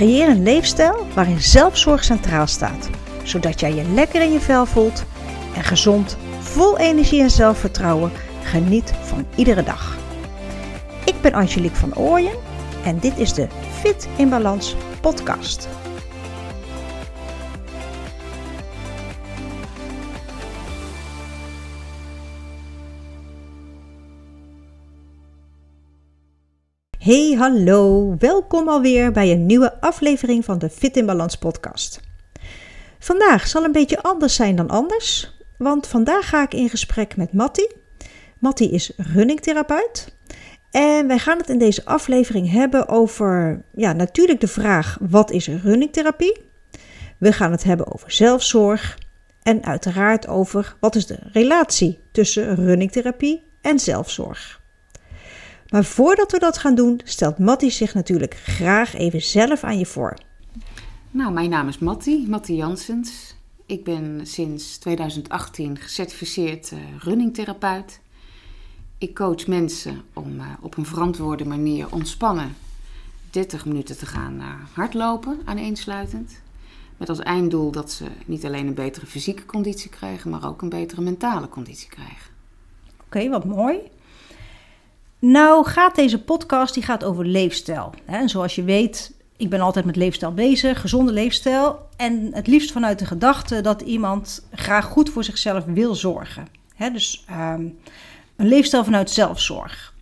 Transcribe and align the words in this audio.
Creëer 0.00 0.28
een 0.28 0.42
leefstijl 0.42 1.06
waarin 1.14 1.40
zelfzorg 1.40 2.04
centraal 2.04 2.46
staat, 2.46 2.90
zodat 3.22 3.60
jij 3.60 3.74
je 3.74 3.84
lekker 3.94 4.22
in 4.22 4.32
je 4.32 4.40
vel 4.40 4.66
voelt 4.66 5.04
en 5.54 5.64
gezond, 5.64 6.16
vol 6.38 6.78
energie 6.78 7.22
en 7.22 7.30
zelfvertrouwen 7.30 8.12
geniet 8.42 8.92
van 9.02 9.26
iedere 9.34 9.62
dag. 9.62 9.96
Ik 11.04 11.20
ben 11.20 11.32
Angelique 11.32 11.76
van 11.76 11.96
Ooyen 11.96 12.34
en 12.84 12.98
dit 12.98 13.18
is 13.18 13.32
de 13.32 13.46
Fit 13.80 14.08
in 14.16 14.28
Balans 14.28 14.76
podcast. 15.00 15.68
Hey, 27.10 27.34
hallo. 27.38 28.14
Welkom 28.18 28.68
alweer 28.68 29.12
bij 29.12 29.30
een 29.30 29.46
nieuwe 29.46 29.80
aflevering 29.80 30.44
van 30.44 30.58
de 30.58 30.70
Fit 30.70 30.96
in 30.96 31.06
Balans 31.06 31.36
podcast. 31.36 32.00
Vandaag 32.98 33.46
zal 33.46 33.64
een 33.64 33.72
beetje 33.72 34.02
anders 34.02 34.34
zijn 34.34 34.56
dan 34.56 34.68
anders, 34.68 35.38
want 35.58 35.86
vandaag 35.86 36.28
ga 36.28 36.42
ik 36.42 36.54
in 36.54 36.68
gesprek 36.68 37.16
met 37.16 37.32
Matti. 37.32 37.68
Matti 38.38 38.70
is 38.70 38.92
runningtherapeut 38.96 40.16
en 40.70 41.06
wij 41.06 41.18
gaan 41.18 41.38
het 41.38 41.48
in 41.48 41.58
deze 41.58 41.84
aflevering 41.84 42.50
hebben 42.50 42.88
over 42.88 43.62
ja, 43.74 43.92
natuurlijk 43.92 44.40
de 44.40 44.48
vraag 44.48 44.98
wat 45.00 45.30
is 45.30 45.48
runningtherapie? 45.48 46.40
We 47.18 47.32
gaan 47.32 47.50
het 47.50 47.64
hebben 47.64 47.92
over 47.92 48.12
zelfzorg 48.12 48.98
en 49.42 49.64
uiteraard 49.64 50.28
over 50.28 50.76
wat 50.80 50.94
is 50.94 51.06
de 51.06 51.18
relatie 51.32 52.00
tussen 52.12 52.54
runningtherapie 52.54 53.44
en 53.60 53.78
zelfzorg. 53.78 54.59
Maar 55.70 55.84
voordat 55.84 56.32
we 56.32 56.38
dat 56.38 56.58
gaan 56.58 56.74
doen, 56.74 57.00
stelt 57.04 57.38
Matti 57.38 57.70
zich 57.70 57.94
natuurlijk 57.94 58.34
graag 58.34 58.94
even 58.94 59.22
zelf 59.22 59.64
aan 59.64 59.78
je 59.78 59.86
voor. 59.86 60.16
Nou, 61.10 61.32
mijn 61.32 61.50
naam 61.50 61.68
is 61.68 61.78
Matti, 61.78 62.26
Matti 62.28 62.54
Jansens. 62.54 63.34
Ik 63.66 63.84
ben 63.84 64.26
sinds 64.26 64.78
2018 64.78 65.76
gecertificeerd 65.76 66.70
uh, 66.70 66.78
runningtherapeut. 66.98 68.00
Ik 68.98 69.14
coach 69.14 69.46
mensen 69.46 70.02
om 70.12 70.36
uh, 70.36 70.46
op 70.60 70.76
een 70.76 70.86
verantwoorde 70.86 71.44
manier 71.44 71.92
ontspannen 71.92 72.56
30 73.30 73.64
minuten 73.64 73.98
te 73.98 74.06
gaan 74.06 74.34
uh, 74.34 74.46
hardlopen 74.72 75.40
aaneensluitend. 75.44 76.40
Met 76.96 77.08
als 77.08 77.18
einddoel 77.18 77.70
dat 77.70 77.92
ze 77.92 78.04
niet 78.26 78.44
alleen 78.44 78.66
een 78.66 78.74
betere 78.74 79.06
fysieke 79.06 79.46
conditie 79.46 79.90
krijgen, 79.90 80.30
maar 80.30 80.48
ook 80.48 80.62
een 80.62 80.68
betere 80.68 81.00
mentale 81.00 81.48
conditie 81.48 81.88
krijgen. 81.88 82.30
Oké, 83.06 83.28
wat 83.28 83.44
mooi. 83.44 83.78
Nou 85.20 85.66
gaat 85.66 85.94
deze 85.94 86.22
podcast 86.22 86.74
die 86.74 86.82
gaat 86.82 87.04
over 87.04 87.26
leefstijl. 87.26 87.90
En 88.04 88.28
zoals 88.28 88.54
je 88.54 88.64
weet, 88.64 89.12
ik 89.36 89.50
ben 89.50 89.60
altijd 89.60 89.84
met 89.84 89.96
leefstijl 89.96 90.32
bezig, 90.32 90.80
gezonde 90.80 91.12
leefstijl. 91.12 91.88
En 91.96 92.30
het 92.32 92.46
liefst 92.46 92.72
vanuit 92.72 92.98
de 92.98 93.06
gedachte 93.06 93.60
dat 93.60 93.80
iemand 93.80 94.46
graag 94.52 94.84
goed 94.84 95.10
voor 95.10 95.24
zichzelf 95.24 95.64
wil 95.64 95.94
zorgen. 95.94 96.46
dus 96.92 97.24
um, 97.30 97.78
een 98.36 98.48
leefstijl 98.48 98.84
vanuit 98.84 99.10
zelfzorg. 99.10 99.94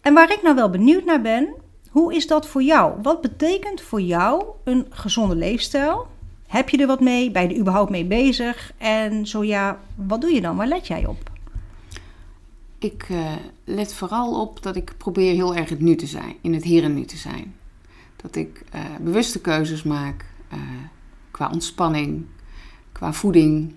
En 0.00 0.14
waar 0.14 0.32
ik 0.32 0.42
nou 0.42 0.54
wel 0.54 0.70
benieuwd 0.70 1.04
naar 1.04 1.22
ben, 1.22 1.48
hoe 1.90 2.14
is 2.14 2.26
dat 2.26 2.46
voor 2.46 2.62
jou? 2.62 2.94
Wat 3.02 3.20
betekent 3.20 3.80
voor 3.80 4.00
jou 4.00 4.44
een 4.64 4.86
gezonde 4.90 5.34
leefstijl? 5.34 6.06
Heb 6.46 6.68
je 6.68 6.78
er 6.78 6.86
wat 6.86 7.00
mee? 7.00 7.30
Ben 7.30 7.42
je 7.42 7.48
er 7.48 7.60
überhaupt 7.60 7.90
mee 7.90 8.04
bezig? 8.04 8.72
En 8.78 9.26
zo 9.26 9.44
ja, 9.44 9.78
wat 9.94 10.20
doe 10.20 10.34
je 10.34 10.40
dan? 10.40 10.56
Waar 10.56 10.66
let 10.66 10.86
jij 10.86 11.06
op? 11.06 11.29
Ik 12.80 13.08
uh, 13.08 13.32
let 13.64 13.94
vooral 13.94 14.40
op 14.40 14.62
dat 14.62 14.76
ik 14.76 14.94
probeer 14.96 15.32
heel 15.32 15.54
erg 15.54 15.68
het 15.68 15.80
nu 15.80 15.96
te 15.96 16.06
zijn, 16.06 16.36
in 16.40 16.54
het 16.54 16.64
hier 16.64 16.82
en 16.82 16.94
nu 16.94 17.04
te 17.04 17.16
zijn. 17.16 17.54
Dat 18.16 18.36
ik 18.36 18.64
uh, 18.74 18.80
bewuste 19.00 19.40
keuzes 19.40 19.82
maak 19.82 20.26
uh, 20.52 20.58
qua 21.30 21.50
ontspanning, 21.50 22.24
qua 22.92 23.12
voeding, 23.12 23.74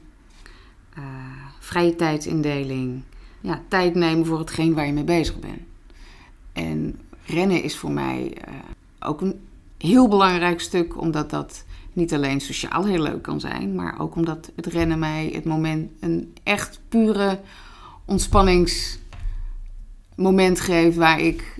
vrije 1.59 1.95
tijdsindeling. 1.95 3.03
Ja, 3.41 3.61
tijd 3.67 3.95
nemen 3.95 4.25
voor 4.25 4.39
hetgeen 4.39 4.73
waar 4.73 4.85
je 4.85 4.93
mee 4.93 5.03
bezig 5.03 5.39
bent. 5.39 5.61
En 6.53 6.99
rennen 7.25 7.63
is 7.63 7.77
voor 7.77 7.91
mij 7.91 8.37
ook 8.99 9.21
een 9.21 9.39
heel 9.77 10.07
belangrijk 10.07 10.61
stuk, 10.61 11.01
omdat 11.01 11.29
dat 11.29 11.65
niet 11.93 12.13
alleen 12.13 12.41
sociaal 12.41 12.85
heel 12.85 13.01
leuk 13.01 13.21
kan 13.21 13.39
zijn, 13.39 13.75
maar 13.75 13.99
ook 13.99 14.15
omdat 14.15 14.51
het 14.55 14.65
rennen 14.65 14.99
mij 14.99 15.31
het 15.33 15.45
moment 15.45 15.91
een 15.99 16.33
echt 16.43 16.81
pure 16.89 17.39
ontspanningsmoment 18.05 20.59
geeft 20.59 20.97
waar 20.97 21.19
ik 21.19 21.57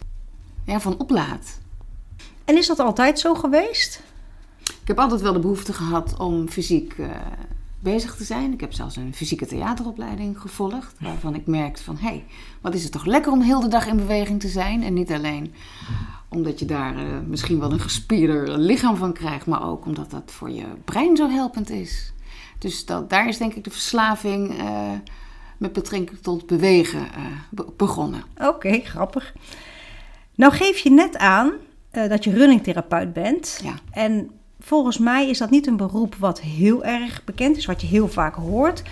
ja, 0.65 0.79
van 0.79 0.99
oplaad. 0.99 1.61
En 2.45 2.57
is 2.57 2.67
dat 2.67 2.79
altijd 2.79 3.19
zo 3.19 3.33
geweest? 3.33 4.01
Ik 4.61 4.87
heb 4.87 4.99
altijd 4.99 5.21
wel 5.21 5.33
de 5.33 5.39
behoefte 5.39 5.73
gehad 5.73 6.19
om 6.19 6.49
fysiek 6.49 6.97
uh, 6.97 7.09
bezig 7.79 8.15
te 8.15 8.23
zijn. 8.23 8.53
Ik 8.53 8.59
heb 8.59 8.73
zelfs 8.73 8.95
een 8.95 9.13
fysieke 9.13 9.45
theateropleiding 9.45 10.39
gevolgd, 10.39 10.95
waarvan 10.99 11.35
ik 11.35 11.47
merkte 11.47 11.83
van 11.83 11.97
hé, 11.97 12.07
hey, 12.07 12.25
wat 12.61 12.73
is 12.73 12.83
het 12.83 12.91
toch 12.91 13.05
lekker 13.05 13.31
om 13.31 13.41
heel 13.41 13.59
de 13.59 13.67
dag 13.67 13.87
in 13.87 13.97
beweging 13.97 14.39
te 14.39 14.47
zijn. 14.47 14.83
En 14.83 14.93
niet 14.93 15.11
alleen 15.11 15.53
omdat 16.29 16.59
je 16.59 16.65
daar 16.65 16.95
uh, 16.95 17.19
misschien 17.27 17.59
wel 17.59 17.71
een 17.71 17.79
gespierder 17.79 18.57
lichaam 18.57 18.95
van 18.95 19.13
krijgt, 19.13 19.45
maar 19.45 19.67
ook 19.67 19.85
omdat 19.85 20.11
dat 20.11 20.31
voor 20.31 20.49
je 20.49 20.65
brein 20.85 21.17
zo 21.17 21.29
helpend 21.29 21.69
is. 21.69 22.13
Dus 22.59 22.85
dat, 22.85 23.09
daar 23.09 23.27
is 23.27 23.37
denk 23.37 23.53
ik 23.53 23.63
de 23.63 23.69
verslaving. 23.69 24.61
Uh, 24.61 24.91
met 25.63 25.73
betrekking 25.73 26.19
tot 26.21 26.47
bewegen 26.47 26.99
uh, 26.99 27.65
begonnen. 27.77 28.23
Oké, 28.37 28.79
grappig. 28.79 29.33
Nou 30.35 30.53
geef 30.53 30.77
je 30.77 30.91
net 30.91 31.17
aan 31.17 31.51
uh, 31.91 32.09
dat 32.09 32.23
je 32.23 32.31
runningtherapeut 32.31 33.13
bent. 33.13 33.59
Ja. 33.63 33.73
En 33.91 34.29
volgens 34.59 34.97
mij 34.97 35.29
is 35.29 35.37
dat 35.37 35.49
niet 35.49 35.67
een 35.67 35.77
beroep 35.77 36.15
wat 36.15 36.41
heel 36.41 36.83
erg 36.83 37.23
bekend 37.23 37.57
is, 37.57 37.65
wat 37.65 37.81
je 37.81 37.87
heel 37.87 38.07
vaak 38.07 38.35
hoort. 38.35 38.83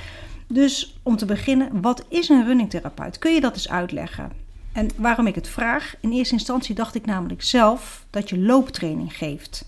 Dus 0.47 0.99
om 1.03 1.17
te 1.17 1.25
beginnen, 1.25 1.81
wat 1.81 2.05
is 2.09 2.29
een 2.29 2.45
runningtherapeut? 2.45 3.19
Kun 3.19 3.33
je 3.33 3.41
dat 3.41 3.53
eens 3.53 3.69
uitleggen? 3.69 4.31
En 4.73 4.89
waarom 4.95 5.27
ik 5.27 5.35
het 5.35 5.47
vraag? 5.47 5.95
In 6.01 6.11
eerste 6.11 6.33
instantie 6.33 6.75
dacht 6.75 6.95
ik 6.95 7.05
namelijk 7.05 7.43
zelf 7.43 8.05
dat 8.09 8.29
je 8.29 8.39
looptraining 8.39 9.17
geeft. 9.17 9.65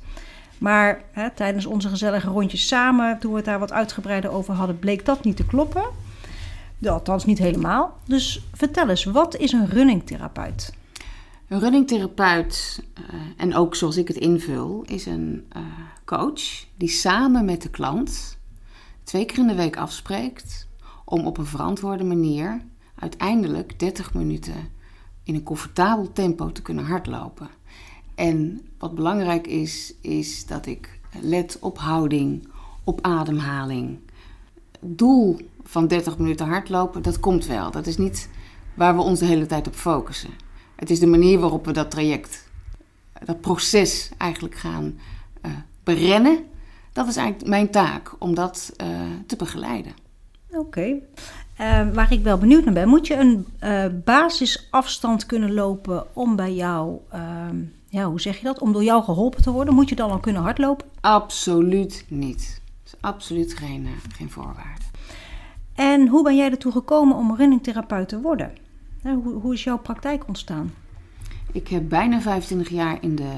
Maar 0.57 1.01
hè, 1.11 1.29
tijdens 1.29 1.65
onze 1.65 1.89
gezellige 1.89 2.29
rondjes 2.29 2.67
samen, 2.67 3.19
toen 3.19 3.31
we 3.31 3.37
het 3.37 3.45
daar 3.45 3.59
wat 3.59 3.71
uitgebreider 3.71 4.31
over 4.31 4.53
hadden, 4.53 4.79
bleek 4.79 5.05
dat 5.05 5.23
niet 5.23 5.35
te 5.35 5.45
kloppen. 5.45 5.83
Althans, 6.91 7.25
niet 7.25 7.37
helemaal. 7.37 7.97
Dus 8.05 8.41
vertel 8.53 8.89
eens, 8.89 9.03
wat 9.03 9.37
is 9.37 9.51
een 9.51 9.67
runningtherapeut? 9.69 10.73
Een 11.47 11.59
runningtherapeut, 11.59 12.83
uh, 12.99 13.19
en 13.37 13.55
ook 13.55 13.75
zoals 13.75 13.97
ik 13.97 14.07
het 14.07 14.17
invul, 14.17 14.83
is 14.85 15.05
een 15.05 15.45
uh, 15.57 15.61
coach 16.05 16.65
die 16.75 16.89
samen 16.89 17.45
met 17.45 17.61
de 17.61 17.69
klant 17.69 18.37
twee 19.03 19.25
keer 19.25 19.37
in 19.37 19.47
de 19.47 19.55
week 19.55 19.77
afspreekt 19.77 20.67
om 21.05 21.25
op 21.25 21.37
een 21.37 21.45
verantwoorde 21.45 22.03
manier 22.03 22.61
uiteindelijk 22.95 23.79
30 23.79 24.13
minuten 24.13 24.69
in 25.23 25.35
een 25.35 25.43
comfortabel 25.43 26.11
tempo 26.11 26.51
te 26.51 26.61
kunnen 26.61 26.85
hardlopen. 26.85 27.49
En 28.15 28.61
wat 28.77 28.95
belangrijk 28.95 29.47
is, 29.47 29.93
is 30.01 30.45
dat 30.45 30.65
ik 30.65 30.99
let 31.21 31.57
op 31.59 31.77
houding, 31.77 32.47
op 32.83 33.01
ademhaling. 33.01 33.99
Doel 34.79 35.39
van 35.63 35.87
30 35.87 36.17
minuten 36.17 36.47
hardlopen, 36.47 37.01
dat 37.01 37.19
komt 37.19 37.45
wel. 37.45 37.71
Dat 37.71 37.87
is 37.87 37.97
niet 37.97 38.29
waar 38.73 38.95
we 38.95 39.01
ons 39.01 39.19
de 39.19 39.25
hele 39.25 39.45
tijd 39.45 39.67
op 39.67 39.75
focussen. 39.75 40.29
Het 40.75 40.89
is 40.89 40.99
de 40.99 41.07
manier 41.07 41.39
waarop 41.39 41.65
we 41.65 41.71
dat 41.71 41.91
traject, 41.91 42.49
dat 43.25 43.41
proces 43.41 44.09
eigenlijk 44.17 44.55
gaan 44.55 44.99
uh, 45.45 45.51
berennen. 45.83 46.43
Dat 46.91 47.07
is 47.07 47.15
eigenlijk 47.15 47.49
mijn 47.49 47.69
taak, 47.69 48.15
om 48.19 48.35
dat 48.35 48.73
uh, 48.81 48.87
te 49.27 49.35
begeleiden. 49.35 49.93
Oké. 50.49 50.59
Okay. 50.59 51.01
Uh, 51.59 51.93
waar 51.93 52.11
ik 52.11 52.23
wel 52.23 52.37
benieuwd 52.37 52.65
naar 52.65 52.73
ben, 52.73 52.87
moet 52.87 53.07
je 53.07 53.15
een 53.59 54.03
basisafstand 54.03 55.25
kunnen 55.25 55.53
lopen 55.53 56.15
om 56.15 56.35
bij 56.35 56.53
jou, 56.53 56.97
ehm, 57.09 57.57
ja, 57.89 58.05
hoe 58.05 58.21
zeg 58.21 58.37
je 58.37 58.43
dat, 58.43 58.59
om 58.59 58.73
door 58.73 58.83
jou 58.83 59.03
geholpen 59.03 59.41
te 59.41 59.51
worden? 59.51 59.73
Moet 59.73 59.89
je 59.89 59.95
dan 59.95 60.11
al 60.11 60.19
kunnen 60.19 60.41
hardlopen? 60.41 60.87
Absoluut 61.01 62.05
niet. 62.07 62.61
Dat 62.83 62.93
is 62.93 63.01
absoluut 63.01 63.53
geen, 63.53 63.87
geen 64.15 64.29
voorwaarde. 64.29 64.83
En 65.75 66.07
hoe 66.07 66.23
ben 66.23 66.35
jij 66.35 66.51
ertoe 66.51 66.71
gekomen 66.71 67.17
om 67.17 67.35
runningtherapeut 67.35 68.09
te 68.09 68.21
worden? 68.21 68.53
Hoe, 69.41 69.53
is 69.53 69.63
jouw 69.63 69.77
praktijk 69.77 70.27
ontstaan? 70.27 70.73
Ik 71.51 71.67
heb 71.67 71.89
bijna 71.89 72.21
25 72.21 72.69
jaar 72.69 72.97
in 73.01 73.15
de 73.15 73.31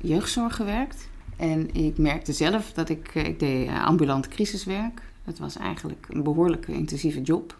jeugdzorg 0.00 0.56
gewerkt. 0.56 1.08
En 1.36 1.74
ik 1.74 1.98
merkte 1.98 2.32
zelf 2.32 2.72
dat 2.72 2.88
ik, 2.88 3.10
eh, 3.14 3.26
ik 3.26 3.38
deed 3.38 3.68
eh, 3.68 3.84
ambulant 3.84 4.28
crisiswerk. 4.28 5.02
Dat 5.24 5.38
was 5.38 5.56
eigenlijk 5.56 6.06
een 6.10 6.22
behoorlijk 6.22 6.68
intensieve 6.68 7.22
job. 7.22 7.54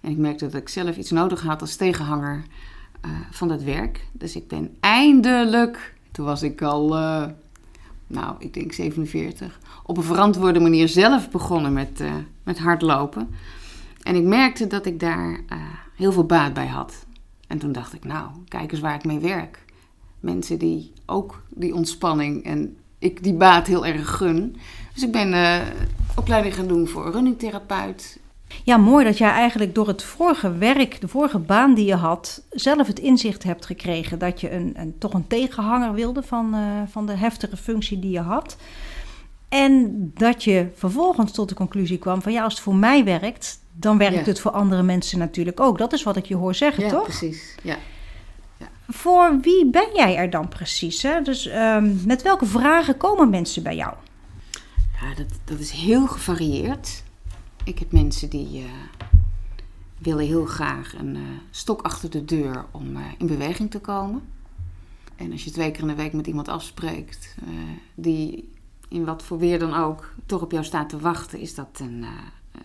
En 0.00 0.10
ik 0.10 0.16
merkte 0.16 0.44
dat 0.44 0.60
ik 0.60 0.68
zelf 0.68 0.96
iets 0.96 1.10
nodig 1.10 1.42
had 1.42 1.60
als 1.60 1.76
tegenhanger 1.76 2.42
uh, 3.04 3.10
van 3.30 3.48
dat 3.48 3.62
werk. 3.62 4.06
Dus 4.12 4.36
ik 4.36 4.48
ben 4.48 4.76
eindelijk, 4.80 5.94
toen 6.12 6.24
was 6.24 6.42
ik 6.42 6.62
al, 6.62 6.96
nou, 8.06 8.36
ik 8.38 8.54
denk 8.54 8.72
47, 8.72 9.60
op 9.82 9.96
een 9.96 10.02
verantwoorde 10.02 10.60
manier 10.60 10.88
zelf 10.88 11.30
begonnen 11.30 11.72
met, 11.72 12.00
uh, 12.00 12.14
met 12.42 12.58
hardlopen. 12.58 13.28
En 14.02 14.14
ik 14.14 14.24
merkte 14.24 14.66
dat 14.66 14.86
ik 14.86 15.00
daar 15.00 15.30
uh, 15.30 15.58
heel 15.96 16.12
veel 16.12 16.26
baat 16.26 16.54
bij 16.54 16.66
had. 16.66 17.06
En 17.46 17.58
toen 17.58 17.72
dacht 17.72 17.94
ik, 17.94 18.04
nou, 18.04 18.30
kijk 18.48 18.72
eens 18.72 18.80
waar 18.80 18.94
ik 18.94 19.04
mee 19.04 19.18
werk. 19.18 19.64
Mensen 20.20 20.58
die 20.58 20.92
ook 21.06 21.42
die 21.48 21.74
ontspanning 21.74 22.44
en 22.44 22.76
ik 22.98 23.22
die 23.22 23.34
baat 23.34 23.66
heel 23.66 23.86
erg 23.86 24.16
gun. 24.16 24.56
Dus 24.94 25.02
ik 25.02 25.12
ben 25.12 25.32
uh, 25.32 25.60
opleiding 26.16 26.54
gaan 26.54 26.66
doen 26.66 26.88
voor 26.88 27.10
runningtherapeut. 27.10 28.18
Ja, 28.62 28.76
mooi 28.76 29.04
dat 29.04 29.18
jij 29.18 29.30
eigenlijk 29.30 29.74
door 29.74 29.88
het 29.88 30.02
vorige 30.02 30.58
werk, 30.58 31.00
de 31.00 31.08
vorige 31.08 31.38
baan 31.38 31.74
die 31.74 31.86
je 31.86 31.94
had, 31.94 32.42
zelf 32.50 32.86
het 32.86 32.98
inzicht 32.98 33.42
hebt 33.42 33.66
gekregen 33.66 34.18
dat 34.18 34.40
je 34.40 34.52
een, 34.52 34.72
een 34.76 34.94
toch 34.98 35.14
een 35.14 35.26
tegenhanger 35.26 35.92
wilde 35.92 36.22
van, 36.22 36.54
uh, 36.54 36.60
van 36.90 37.06
de 37.06 37.16
heftige 37.16 37.56
functie 37.56 37.98
die 37.98 38.10
je 38.10 38.20
had. 38.20 38.56
En 39.48 40.10
dat 40.14 40.44
je 40.44 40.68
vervolgens 40.74 41.32
tot 41.32 41.48
de 41.48 41.54
conclusie 41.54 41.98
kwam 41.98 42.22
van 42.22 42.32
ja, 42.32 42.42
als 42.42 42.52
het 42.52 42.62
voor 42.62 42.74
mij 42.74 43.04
werkt, 43.04 43.58
dan 43.72 43.98
werkt 43.98 44.26
het 44.26 44.40
voor 44.40 44.50
andere 44.50 44.82
mensen 44.82 45.18
natuurlijk 45.18 45.60
ook. 45.60 45.78
Dat 45.78 45.92
is 45.92 46.02
wat 46.02 46.16
ik 46.16 46.26
je 46.26 46.36
hoor 46.36 46.54
zeggen, 46.54 46.84
ja, 46.84 46.90
toch? 46.90 47.02
Precies. 47.02 47.54
Ja, 47.62 47.76
ja. 48.56 48.66
Voor 48.88 49.38
wie 49.40 49.70
ben 49.70 49.88
jij 49.94 50.16
er 50.16 50.30
dan 50.30 50.48
precies? 50.48 51.02
Hè? 51.02 51.22
Dus 51.22 51.46
um, 51.46 52.00
met 52.06 52.22
welke 52.22 52.46
vragen 52.46 52.96
komen 52.96 53.30
mensen 53.30 53.62
bij 53.62 53.76
jou? 53.76 53.94
Ja, 55.00 55.14
dat, 55.16 55.26
dat 55.44 55.58
is 55.58 55.70
heel 55.70 56.06
gevarieerd. 56.06 57.02
Ik 57.64 57.78
heb 57.78 57.92
mensen 57.92 58.30
die 58.30 58.62
uh, 58.62 58.70
willen 59.98 60.26
heel 60.26 60.44
graag 60.44 60.94
een 60.94 61.14
uh, 61.14 61.22
stok 61.50 61.82
achter 61.82 62.10
de 62.10 62.24
deur 62.24 62.66
om 62.70 62.96
uh, 62.96 63.06
in 63.18 63.26
beweging 63.26 63.70
te 63.70 63.80
komen. 63.80 64.22
En 65.16 65.32
als 65.32 65.44
je 65.44 65.50
twee 65.50 65.70
keer 65.70 65.80
in 65.80 65.86
de 65.86 65.94
week 65.94 66.12
met 66.12 66.26
iemand 66.26 66.48
afspreekt 66.48 67.36
die 67.94 68.52
in 68.88 69.04
wat 69.04 69.22
voor 69.22 69.38
weer 69.38 69.58
dan 69.58 69.74
ook 69.74 70.14
toch 70.26 70.42
op 70.42 70.50
jou 70.52 70.64
staat 70.64 70.88
te 70.88 70.98
wachten, 70.98 71.38
is 71.38 71.54
dat 71.54 71.80
een, 71.80 72.04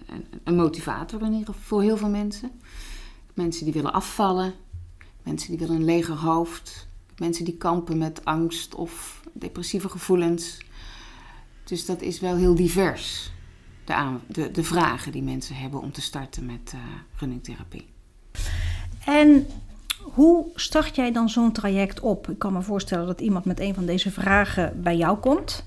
een, 0.05 0.25
een 0.43 0.55
motivator 0.55 1.19
voor 1.51 1.81
heel 1.81 1.97
veel 1.97 2.09
mensen. 2.09 2.51
Mensen 3.33 3.63
die 3.63 3.73
willen 3.73 3.93
afvallen, 3.93 4.53
mensen 5.23 5.49
die 5.49 5.59
willen 5.59 5.75
een 5.75 5.85
leger 5.85 6.15
hoofd, 6.15 6.87
mensen 7.17 7.45
die 7.45 7.57
kampen 7.57 7.97
met 7.97 8.25
angst 8.25 8.75
of 8.75 9.23
depressieve 9.33 9.89
gevoelens. 9.89 10.57
Dus 11.63 11.85
dat 11.85 12.01
is 12.01 12.19
wel 12.19 12.35
heel 12.35 12.55
divers, 12.55 13.31
de, 13.89 13.95
aan, 13.95 14.21
de, 14.27 14.51
de 14.51 14.63
vragen 14.63 15.11
die 15.11 15.23
mensen 15.23 15.55
hebben 15.55 15.81
om 15.81 15.91
te 15.91 16.01
starten 16.01 16.45
met 16.45 16.71
uh, 16.75 16.81
runningtherapie. 17.15 17.87
En 19.05 19.47
hoe 20.01 20.45
start 20.55 20.95
jij 20.95 21.11
dan 21.11 21.29
zo'n 21.29 21.51
traject 21.51 21.99
op? 21.99 22.29
Ik 22.29 22.39
kan 22.39 22.53
me 22.53 22.61
voorstellen 22.61 23.05
dat 23.07 23.21
iemand 23.21 23.45
met 23.45 23.59
een 23.59 23.73
van 23.73 23.85
deze 23.85 24.11
vragen 24.11 24.81
bij 24.81 24.97
jou 24.97 25.17
komt. 25.17 25.63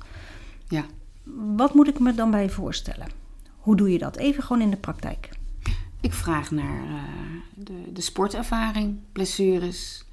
Ja. 0.68 0.84
Wat 1.56 1.74
moet 1.74 1.88
ik 1.88 1.98
me 1.98 2.14
dan 2.14 2.30
bij 2.30 2.42
je 2.42 2.50
voorstellen? 2.50 3.06
Hoe 3.56 3.76
doe 3.76 3.92
je 3.92 3.98
dat? 3.98 4.16
Even 4.16 4.42
gewoon 4.42 4.62
in 4.62 4.70
de 4.70 4.76
praktijk. 4.76 5.28
Ik 6.00 6.12
vraag 6.12 6.50
naar 6.50 6.84
uh, 6.84 6.94
de, 7.54 7.92
de 7.92 8.00
sportervaring, 8.00 8.98
blessures, 9.12 10.04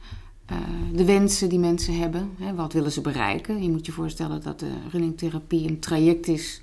uh, 0.52 0.58
de 0.94 1.06
wensen 1.06 1.50
die 1.50 1.60
mensen 1.60 2.00
hebben. 2.00 2.30
Hè, 2.40 2.56
wat 2.56 2.74
willen 2.74 2.92
ze 2.92 3.02
bereiken? 3.02 3.64
Je 3.64 3.70
moet 3.70 3.86
je 3.86 3.92
voorstellen 3.92 4.42
dat 4.42 4.60
de 4.60 4.72
runningtherapie 4.92 5.70
een 5.70 5.80
traject 5.80 6.28
is 6.28 6.62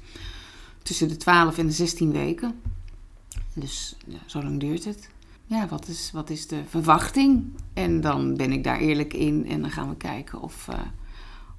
tussen 0.87 1.09
de 1.09 1.17
12 1.17 1.59
en 1.59 1.67
de 1.67 1.73
16 1.73 2.13
weken. 2.13 2.61
Dus 3.55 3.97
ja, 4.07 4.19
zo 4.27 4.43
lang 4.43 4.61
duurt 4.61 4.85
het. 4.85 5.11
Ja, 5.47 5.69
wat 5.69 5.89
is, 5.89 6.11
wat 6.13 6.31
is 6.31 6.47
de 6.47 6.63
verwachting? 6.69 7.45
En 7.73 8.01
dan 8.01 8.37
ben 8.37 8.53
ik 8.53 8.65
daar 8.65 8.79
eerlijk 8.79 9.15
in 9.15 9.47
en 9.47 9.61
dan 9.61 9.71
gaan 9.71 9.89
we 9.89 9.97
kijken 9.97 10.41
of, 10.41 10.67
uh, 10.71 10.79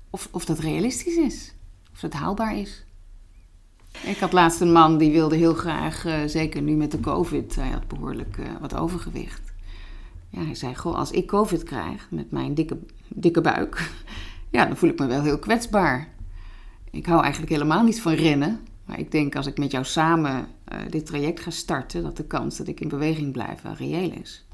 of, 0.09 0.27
of 0.31 0.45
dat 0.45 0.59
realistisch 0.59 1.15
is. 1.15 1.53
Of 1.93 2.01
het 2.01 2.13
haalbaar 2.13 2.57
is. 2.57 2.85
Ik 4.03 4.17
had 4.17 4.33
laatst 4.33 4.61
een 4.61 4.71
man 4.71 4.97
die 4.97 5.11
wilde 5.11 5.35
heel 5.35 5.53
graag, 5.53 6.05
uh, 6.05 6.15
zeker 6.25 6.61
nu 6.61 6.75
met 6.75 6.91
de 6.91 6.99
COVID, 6.99 7.55
hij 7.55 7.69
had 7.69 7.87
behoorlijk 7.87 8.37
uh, 8.37 8.45
wat 8.59 8.75
overgewicht. 8.75 9.53
Ja, 10.29 10.43
hij 10.43 10.55
zei, 10.55 10.75
goh, 10.75 10.95
als 10.95 11.11
ik 11.11 11.27
COVID 11.27 11.63
krijg 11.63 12.07
met 12.11 12.31
mijn 12.31 12.53
dikke, 12.53 12.79
dikke 13.07 13.41
buik, 13.41 13.91
ja, 14.55 14.65
dan 14.65 14.77
voel 14.77 14.89
ik 14.89 14.99
me 14.99 15.05
wel 15.05 15.21
heel 15.21 15.39
kwetsbaar. 15.39 16.13
Ik 16.91 17.05
hou 17.05 17.21
eigenlijk 17.21 17.51
helemaal 17.51 17.83
niet 17.83 18.01
van 18.01 18.13
rennen. 18.13 18.59
Maar 18.87 18.99
ik 18.99 19.11
denk 19.11 19.35
als 19.35 19.47
ik 19.47 19.57
met 19.57 19.71
jou 19.71 19.85
samen 19.85 20.47
uh, 20.73 20.79
dit 20.89 21.05
traject 21.05 21.39
ga 21.39 21.49
starten, 21.49 22.03
dat 22.03 22.17
de 22.17 22.25
kans 22.25 22.57
dat 22.57 22.67
ik 22.67 22.79
in 22.79 22.87
beweging 22.87 23.31
blijf 23.31 23.61
wel 23.61 23.73
reëel 23.73 24.11
is. 24.11 24.45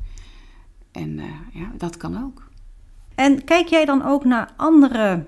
En 0.92 1.22
ja, 1.54 1.72
dat 1.78 1.98
kan 1.98 2.24
ook. 2.24 2.50
En 3.16 3.44
kijk 3.44 3.68
jij 3.68 3.86
dan 3.86 4.06
ook 4.06 4.26
naar 4.26 4.54
andere 4.58 5.26